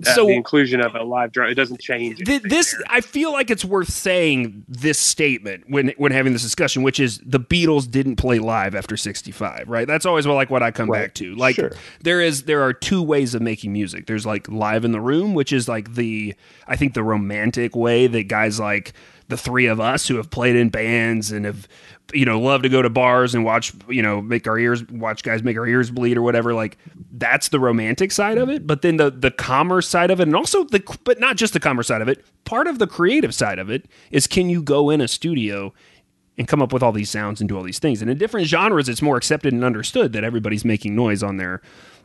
Uh, 0.05 0.13
So- 0.13 0.27
the 0.27 0.33
inclusion 0.33 0.81
of 0.81 0.93
a 0.93 1.01
live 1.03 1.31
drum, 1.31 1.49
it 1.49 1.55
doesn't 1.55 1.81
change. 1.81 2.19
Th- 2.19 2.43
this 2.43 2.73
there. 2.73 2.81
I 2.89 3.01
feel 3.01 3.31
like 3.33 3.49
it's 3.49 3.65
worth 3.65 3.89
saying 3.91 4.63
this 4.67 4.99
statement 4.99 5.63
when 5.67 5.93
when 5.97 6.11
having 6.11 6.31
this 6.31 6.43
discussion, 6.43 6.83
which 6.83 6.99
is 6.99 7.19
the 7.25 7.39
Beatles 7.39 7.89
didn't 7.89 8.17
play 8.17 8.37
live 8.37 8.75
after 8.75 8.95
'65, 8.95 9.63
right? 9.67 9.87
That's 9.87 10.05
always 10.05 10.27
what 10.27 10.35
like 10.35 10.51
what 10.51 10.61
I 10.61 10.69
come 10.69 10.89
Right. 10.91 11.05
back 11.05 11.15
to. 11.15 11.33
Like 11.35 11.55
Sure. 11.55 11.71
there 12.03 12.21
is 12.21 12.43
there 12.43 12.61
are 12.61 12.71
two 12.71 13.01
ways 13.01 13.33
of 13.33 13.41
making 13.41 13.73
music. 13.73 14.05
There's 14.05 14.27
like 14.27 14.47
live 14.47 14.85
in 14.85 14.91
the 14.91 15.01
room, 15.01 15.33
which 15.33 15.51
is 15.51 15.67
like 15.67 15.95
the 15.95 16.35
I 16.67 16.75
think 16.75 16.93
the 16.93 17.03
romantic 17.03 17.75
way 17.75 18.05
that 18.05 18.27
guys 18.27 18.59
like 18.59 18.93
the 19.29 19.37
three 19.37 19.67
of 19.67 19.79
us 19.79 20.07
who 20.07 20.17
have 20.17 20.29
played 20.29 20.55
in 20.55 20.69
bands 20.69 21.31
and 21.31 21.45
have 21.45 21.67
you 22.11 22.25
know 22.25 22.39
love 22.39 22.63
to 22.63 22.69
go 22.69 22.81
to 22.81 22.89
bars 22.89 23.33
and 23.33 23.45
watch 23.45 23.71
you 23.87 24.01
know 24.01 24.21
make 24.21 24.47
our 24.47 24.57
ears 24.57 24.85
watch 24.89 25.23
guys 25.23 25.43
make 25.43 25.57
our 25.57 25.67
ears 25.67 25.91
bleed 25.91 26.17
or 26.17 26.21
whatever 26.21 26.53
like 26.53 26.77
that's 27.13 27.49
the 27.49 27.59
romantic 27.59 28.11
side 28.11 28.37
of 28.37 28.49
it 28.49 28.65
but 28.67 28.81
then 28.81 28.97
the 28.97 29.11
the 29.11 29.31
commerce 29.31 29.87
side 29.87 30.11
of 30.11 30.19
it 30.19 30.23
and 30.23 30.35
also 30.35 30.63
the 30.65 30.83
but 31.03 31.19
not 31.19 31.37
just 31.37 31.53
the 31.53 31.59
commerce 31.59 31.87
side 31.87 32.01
of 32.01 32.09
it 32.09 32.25
part 32.43 32.67
of 32.67 32.79
the 32.79 32.87
creative 32.87 33.33
side 33.33 33.59
of 33.59 33.69
it 33.69 33.85
is 34.11 34.27
can 34.27 34.49
you 34.49 34.61
go 34.61 34.89
in 34.89 34.99
a 34.99 35.07
studio 35.07 35.71
and 36.37 36.47
come 36.47 36.61
up 36.61 36.73
with 36.73 36.81
all 36.81 36.91
these 36.91 37.09
sounds 37.09 37.39
and 37.39 37.47
do 37.47 37.55
all 37.55 37.63
these 37.63 37.79
things 37.79 38.01
and 38.01 38.09
in 38.09 38.17
different 38.17 38.47
genres 38.47 38.89
it's 38.89 39.01
more 39.01 39.15
accepted 39.15 39.53
and 39.53 39.63
understood 39.63 40.11
that 40.11 40.23
everybody's 40.23 40.65
making 40.65 40.95
noise 40.95 41.21
on 41.21 41.37
their 41.37 41.61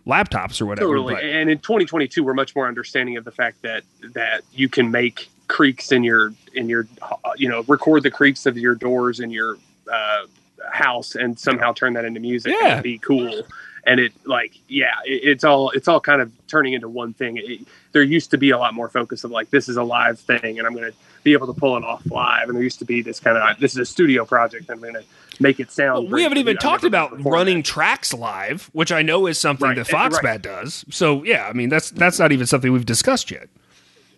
laptops 0.07 0.61
or 0.61 0.67
whatever 0.67 0.89
Totally. 0.89 1.15
And 1.33 1.49
in 1.49 1.59
2022, 1.61 2.23
we're 2.23 2.35
much 2.35 2.55
more 2.55 2.69
understanding 2.69 3.17
of 3.17 3.25
the 3.25 3.33
fact 3.33 3.63
that 3.63 3.85
that 4.13 4.43
you 4.53 4.69
can 4.69 4.91
make 4.91 5.31
creaks 5.49 5.93
in 5.93 6.03
your 6.05 6.33
in 6.55 6.69
your 6.69 6.87
uh, 7.03 7.17
you 7.37 7.49
know 7.49 7.63
record 7.69 8.03
the 8.03 8.11
creaks 8.11 8.47
of 8.47 8.57
your 8.57 8.75
doors 8.75 9.21
in 9.21 9.31
your 9.31 9.57
uh, 9.93 10.25
house 10.71 11.15
and 11.15 11.39
somehow 11.39 11.73
turn 11.73 11.93
that 11.95 12.05
into 12.05 12.21
music 12.21 12.55
Yeah. 12.61 12.75
and 12.75 12.83
be 12.83 12.99
cool. 12.99 13.43
And 13.87 14.01
it 14.01 14.13
like 14.25 14.53
yeah, 14.69 14.95
it, 15.05 15.21
it's 15.25 15.45
all 15.45 15.71
it's 15.71 15.89
all 15.89 16.01
kind 16.01 16.23
of 16.23 16.33
turning 16.47 16.73
into 16.73 16.89
one 16.89 17.13
thing. 17.13 17.37
It, 17.37 17.61
there 17.93 18.03
used 18.03 18.31
to 18.31 18.39
be 18.39 18.51
a 18.51 18.59
lot 18.59 18.73
more 18.73 18.89
focus 18.89 19.25
of 19.25 19.31
like 19.31 19.51
this 19.51 19.69
is 19.69 19.77
a 19.77 19.83
live 19.83 20.19
thing 20.19 20.59
and 20.59 20.67
I'm 20.67 20.73
going 20.75 20.91
to 20.91 20.97
be 21.23 21.33
able 21.35 21.47
to 21.47 21.53
pull 21.59 21.77
it 21.77 21.85
off 21.85 22.05
live. 22.11 22.49
And 22.49 22.57
there 22.57 22.63
used 22.63 22.79
to 22.79 22.85
be 22.87 23.03
this 23.03 23.21
kind 23.21 23.37
of 23.37 23.59
this 23.61 23.73
is 23.73 23.79
a 23.79 23.85
studio 23.85 24.25
project. 24.25 24.71
I'm 24.71 24.81
going 24.81 24.95
to 24.95 25.05
make 25.39 25.61
it 25.61 25.71
sound. 25.71 26.05
Well, 26.05 26.13
we 26.15 26.23
haven't 26.23 26.39
even 26.39 26.57
talked 26.57 26.85
about 26.85 27.23
running 27.25 27.59
it. 27.59 27.67
tracks 27.67 28.15
live, 28.15 28.71
which 28.73 28.91
I 28.91 29.03
know 29.03 29.27
is 29.27 29.39
something 29.39 29.69
Right, 29.69 29.77
that 29.77 29.93
eh, 29.93 29.97
right. 29.97 30.11
Foxbat 30.13 30.41
does. 30.41 30.87
So 30.91 31.23
yeah, 31.23 31.47
I 31.47 31.53
mean 31.53 31.69
that's 31.69 31.91
that's 31.91 32.19
not 32.19 32.33
even 32.33 32.47
something 32.47 32.73
we've 32.73 32.87
discussed 32.87 33.31
yet. 33.31 33.49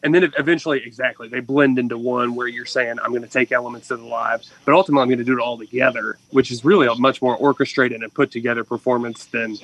And 0.07 0.15
then 0.15 0.33
eventually 0.39 0.81
exactly 0.87 1.29
they 1.29 1.41
blend 1.41 1.79
into 1.79 1.99
one 1.99 2.35
where 2.35 2.47
you're 2.49 2.65
saying 2.65 2.97
i'm 3.03 3.11
going 3.11 3.23
to 3.23 3.29
take 3.29 3.53
elements 3.53 3.91
of 3.91 3.99
the 4.01 4.07
live 4.07 4.43
but 4.65 4.73
ultimately 4.75 5.03
i'm 5.03 5.09
going 5.09 5.19
to 5.19 5.25
do 5.25 5.37
it 5.39 5.43
all 5.43 5.59
together 5.59 6.17
which 6.31 6.51
is 6.51 6.65
really 6.65 6.87
a 6.87 6.95
much 6.95 7.21
more 7.21 7.37
orchestrated 7.37 8.03
and 8.03 8.15
put 8.15 8.31
together 8.31 8.65
performance 8.65 9.27
than 9.27 9.57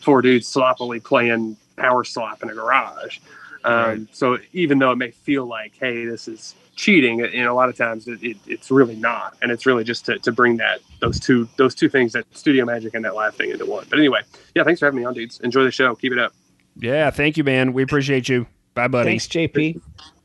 four 0.00 0.22
dudes 0.22 0.46
sloppily 0.48 0.98
playing 0.98 1.56
power 1.76 2.02
slap 2.02 2.42
in 2.42 2.50
a 2.50 2.54
garage 2.54 3.18
um, 3.62 3.72
Right. 3.74 4.00
so 4.10 4.38
even 4.54 4.78
though 4.78 4.90
it 4.92 4.96
may 4.96 5.10
feel 5.10 5.44
like 5.46 5.74
hey 5.78 6.04
this 6.06 6.26
is 6.28 6.54
cheating 6.76 7.18
you 7.20 7.42
know 7.44 7.52
a 7.52 7.58
lot 7.62 7.68
of 7.68 7.76
times 7.76 8.08
it, 8.08 8.22
it, 8.22 8.38
it's 8.46 8.70
really 8.70 8.96
not 8.96 9.36
and 9.42 9.52
it's 9.52 9.66
really 9.66 9.84
just 9.84 10.06
to, 10.06 10.18
to 10.20 10.32
bring 10.32 10.56
that 10.56 10.80
those 11.00 11.20
two 11.20 11.46
those 11.56 11.74
two 11.74 11.90
things 11.90 12.14
that 12.14 12.24
studio 12.34 12.64
magic 12.64 12.94
and 12.94 13.04
that 13.04 13.14
live 13.14 13.34
thing 13.34 13.50
into 13.50 13.66
one 13.66 13.84
but 13.90 13.98
anyway 13.98 14.20
yeah 14.54 14.64
thanks 14.64 14.80
for 14.80 14.86
having 14.86 14.98
me 14.98 15.04
on 15.04 15.12
dudes 15.12 15.40
enjoy 15.40 15.62
the 15.62 15.70
show 15.70 15.94
keep 15.94 16.10
it 16.12 16.18
up 16.18 16.32
Yeah, 16.76 17.10
thank 17.10 17.36
you, 17.36 17.44
man. 17.44 17.72
We 17.74 17.82
appreciate 17.82 18.28
you. 18.30 18.46
Bye, 18.74 18.88
buddy. 18.88 19.10
Thanks, 19.10 19.26
JP. 19.26 19.80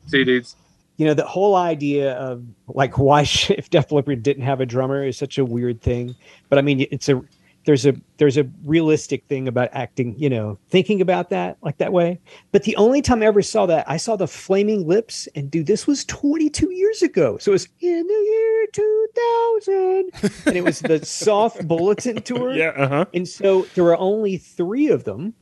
see 0.06 0.18
you 0.18 0.24
dudes 0.24 0.56
You 0.96 1.06
know, 1.06 1.14
the 1.14 1.24
whole 1.24 1.56
idea 1.56 2.14
of 2.14 2.44
like 2.68 2.98
why 2.98 3.22
sh- 3.24 3.50
if 3.50 3.70
Def 3.70 3.92
Leppard 3.92 4.22
didn't 4.22 4.44
have 4.44 4.60
a 4.60 4.66
drummer 4.66 5.04
is 5.04 5.16
such 5.16 5.38
a 5.38 5.44
weird 5.44 5.80
thing. 5.82 6.14
But 6.48 6.58
I 6.58 6.62
mean, 6.62 6.86
it's 6.90 7.08
a 7.08 7.22
there's 7.66 7.84
a 7.84 7.94
there's 8.18 8.36
a 8.38 8.48
realistic 8.64 9.24
thing 9.26 9.48
about 9.48 9.68
acting, 9.72 10.14
you 10.16 10.30
know, 10.30 10.56
thinking 10.70 11.00
about 11.00 11.30
that 11.30 11.58
like 11.62 11.78
that 11.78 11.92
way. 11.92 12.20
But 12.52 12.62
the 12.62 12.76
only 12.76 13.02
time 13.02 13.22
I 13.22 13.26
ever 13.26 13.42
saw 13.42 13.66
that, 13.66 13.88
I 13.90 13.96
saw 13.96 14.14
the 14.14 14.28
Flaming 14.28 14.86
Lips, 14.86 15.28
and 15.34 15.50
dude, 15.50 15.66
this 15.66 15.84
was 15.86 16.04
22 16.04 16.72
years 16.72 17.02
ago. 17.02 17.36
So 17.38 17.50
it 17.50 17.54
was 17.54 17.68
in 17.80 18.06
the 18.06 18.14
year 18.14 18.66
2000, 18.72 20.10
and 20.46 20.56
it 20.56 20.62
was 20.64 20.78
the 20.80 21.04
Soft 21.04 21.66
Bulletin 21.66 22.22
tour. 22.22 22.54
Yeah, 22.54 22.68
uh 22.68 22.88
huh. 22.88 23.04
And 23.12 23.28
so 23.28 23.62
there 23.74 23.84
were 23.84 23.98
only 23.98 24.38
three 24.38 24.86
of 24.88 25.02
them. 25.04 25.34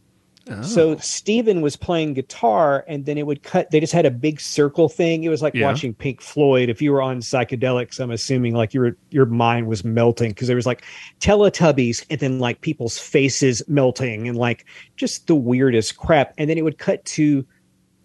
Oh. 0.50 0.60
So 0.62 0.96
Steven 0.98 1.62
was 1.62 1.74
playing 1.74 2.12
guitar, 2.12 2.84
and 2.86 3.06
then 3.06 3.16
it 3.16 3.26
would 3.26 3.42
cut. 3.42 3.70
They 3.70 3.80
just 3.80 3.94
had 3.94 4.04
a 4.04 4.10
big 4.10 4.40
circle 4.40 4.90
thing. 4.90 5.24
It 5.24 5.30
was 5.30 5.40
like 5.40 5.54
Yeah. 5.54 5.66
watching 5.66 5.94
Pink 5.94 6.20
Floyd. 6.20 6.68
If 6.68 6.82
you 6.82 6.92
were 6.92 7.00
on 7.00 7.20
psychedelics, 7.20 7.98
I'm 7.98 8.10
assuming 8.10 8.54
like 8.54 8.74
your 8.74 8.94
your 9.10 9.24
mind 9.24 9.68
was 9.68 9.84
melting 9.84 10.30
because 10.30 10.46
there 10.46 10.56
was 10.56 10.66
like 10.66 10.82
Teletubbies, 11.20 12.04
and 12.10 12.20
then 12.20 12.38
like 12.40 12.60
people's 12.60 12.98
faces 12.98 13.62
melting, 13.68 14.28
and 14.28 14.36
like 14.36 14.66
just 14.96 15.26
the 15.28 15.34
weirdest 15.34 15.96
crap. 15.96 16.34
And 16.36 16.50
then 16.50 16.58
it 16.58 16.62
would 16.62 16.76
cut 16.78 17.02
to 17.06 17.44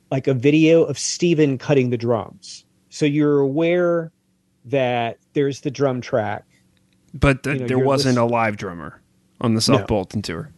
like 0.10 0.28
a 0.28 0.34
video 0.34 0.84
of 0.86 0.98
Steven 0.98 1.58
cutting 1.58 1.90
the 1.90 1.98
drums. 1.98 2.64
So 2.90 3.06
you're 3.06 3.40
aware 3.40 4.12
that 4.66 5.18
there's 5.34 5.60
the 5.62 5.72
drum 5.72 6.00
track. 6.00 6.46
But 7.14 7.44
th- 7.44 7.56
You 7.56 7.60
know, 7.64 7.68
there 7.68 7.80
wasn't 7.80 8.16
listen- 8.16 8.24
a 8.30 8.34
live 8.34 8.56
drummer 8.56 9.02
on 9.42 9.56
the 9.56 9.62
Soft 9.62 9.82
No. 9.82 9.86
Bulletin 9.88 10.22
tour. 10.22 10.52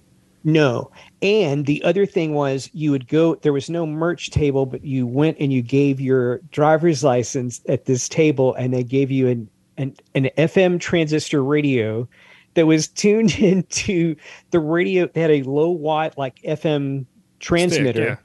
No. 0.44 0.92
And 1.22 1.68
the 1.68 1.84
other 1.84 2.06
thing 2.06 2.34
was 2.34 2.70
you 2.74 2.90
would 2.92 3.08
go, 3.08 3.36
there 3.36 3.54
was 3.54 3.70
no 3.70 3.86
merch 3.86 4.32
table, 4.32 4.66
but 4.66 4.84
you 4.84 5.06
went 5.06 5.38
and 5.40 5.54
you 5.54 5.62
gave 5.62 6.02
your 6.02 6.40
driver's 6.52 7.04
license 7.04 7.62
at 7.68 7.86
this 7.86 8.10
table 8.10 8.56
and 8.56 8.74
they 8.74 8.84
gave 8.84 9.12
you 9.12 9.28
an, 9.28 9.50
an, 9.78 9.96
an 10.16 10.30
FM 10.38 10.80
transistor 10.80 11.44
radio 11.44 12.08
that 12.56 12.66
was 12.66 12.88
tuned 12.88 13.36
into 13.38 14.16
the 14.50 14.60
radio. 14.60 15.08
They 15.08 15.22
had 15.22 15.32
a 15.32 15.44
low 15.44 15.70
watt, 15.70 16.18
like 16.18 16.42
FM 16.42 17.06
transmitter. 17.40 18.04
yeah. 18.04 18.16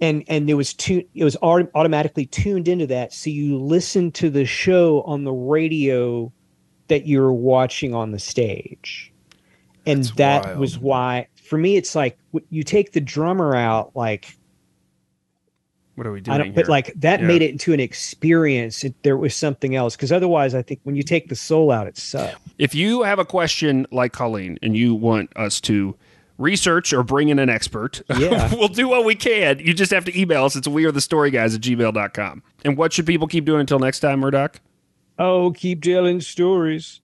And, 0.00 0.24
and 0.28 0.48
it 0.50 0.54
was 0.54 0.74
tu- 0.74 1.04
it 1.14 1.22
was 1.22 1.36
au- 1.42 1.68
automatically 1.74 2.26
tuned 2.26 2.66
into 2.66 2.88
that, 2.88 3.12
so 3.12 3.30
you 3.30 3.56
listened 3.56 4.14
to 4.16 4.30
the 4.30 4.44
show 4.44 5.02
on 5.02 5.22
the 5.22 5.32
radio 5.32 6.32
that 6.88 7.06
you 7.06 7.20
were 7.20 7.32
watching 7.32 7.94
on 7.94 8.10
the 8.10 8.18
stage 8.18 9.12
and 9.86 10.02
That's 10.04 10.16
that 10.16 10.44
wild. 10.44 10.58
was 10.58 10.78
why 10.78 11.28
for 11.42 11.58
me 11.58 11.76
it's 11.76 11.94
like 11.94 12.18
you 12.50 12.62
take 12.62 12.92
the 12.92 13.00
drummer 13.00 13.54
out 13.54 13.94
like 13.94 14.36
What 15.96 16.06
are 16.06 16.12
we 16.12 16.20
doing 16.20 16.34
i 16.34 16.38
don't 16.38 16.46
here? 16.48 16.54
but 16.54 16.68
like 16.68 16.92
that 16.96 17.20
Yeah. 17.20 17.26
made 17.26 17.42
it 17.42 17.50
into 17.50 17.72
an 17.72 17.80
experience 17.80 18.84
it, 18.84 18.94
there 19.02 19.16
was 19.16 19.34
something 19.34 19.74
else 19.76 19.96
because 19.96 20.12
otherwise 20.12 20.54
i 20.54 20.62
think 20.62 20.80
when 20.84 20.96
you 20.96 21.02
take 21.02 21.28
the 21.28 21.36
soul 21.36 21.70
out 21.70 21.86
it 21.86 21.98
sucks 21.98 22.36
If 22.58 22.74
you 22.74 23.02
have 23.02 23.18
a 23.18 23.24
question 23.24 23.86
like 23.90 24.12
Colleen 24.12 24.58
and 24.62 24.76
you 24.76 24.94
want 24.94 25.30
us 25.36 25.60
to 25.62 25.94
research 26.38 26.92
or 26.92 27.02
bring 27.04 27.28
in 27.28 27.38
an 27.38 27.48
expert, 27.48 28.02
Yeah. 28.18 28.52
we'll 28.54 28.66
do 28.68 28.88
what 28.88 29.04
we 29.04 29.14
can. 29.14 29.58
You 29.60 29.72
just 29.74 29.92
have 29.92 30.04
to 30.06 30.18
email 30.20 30.44
us. 30.44 30.56
It's 30.56 30.66
we 30.66 30.84
are 30.86 30.90
the 30.90 31.00
story 31.00 31.30
guys 31.30 31.54
at 31.54 31.60
gmail.com. 31.60 32.42
And 32.64 32.76
what 32.76 32.92
should 32.92 33.06
people 33.06 33.28
keep 33.28 33.44
doing 33.44 33.60
until 33.60 33.78
next 33.78 34.00
time, 34.00 34.20
Murdoch? 34.20 34.60
oh 35.18 35.52
keep 35.52 35.82
telling 35.82 36.20
stories 36.20 37.00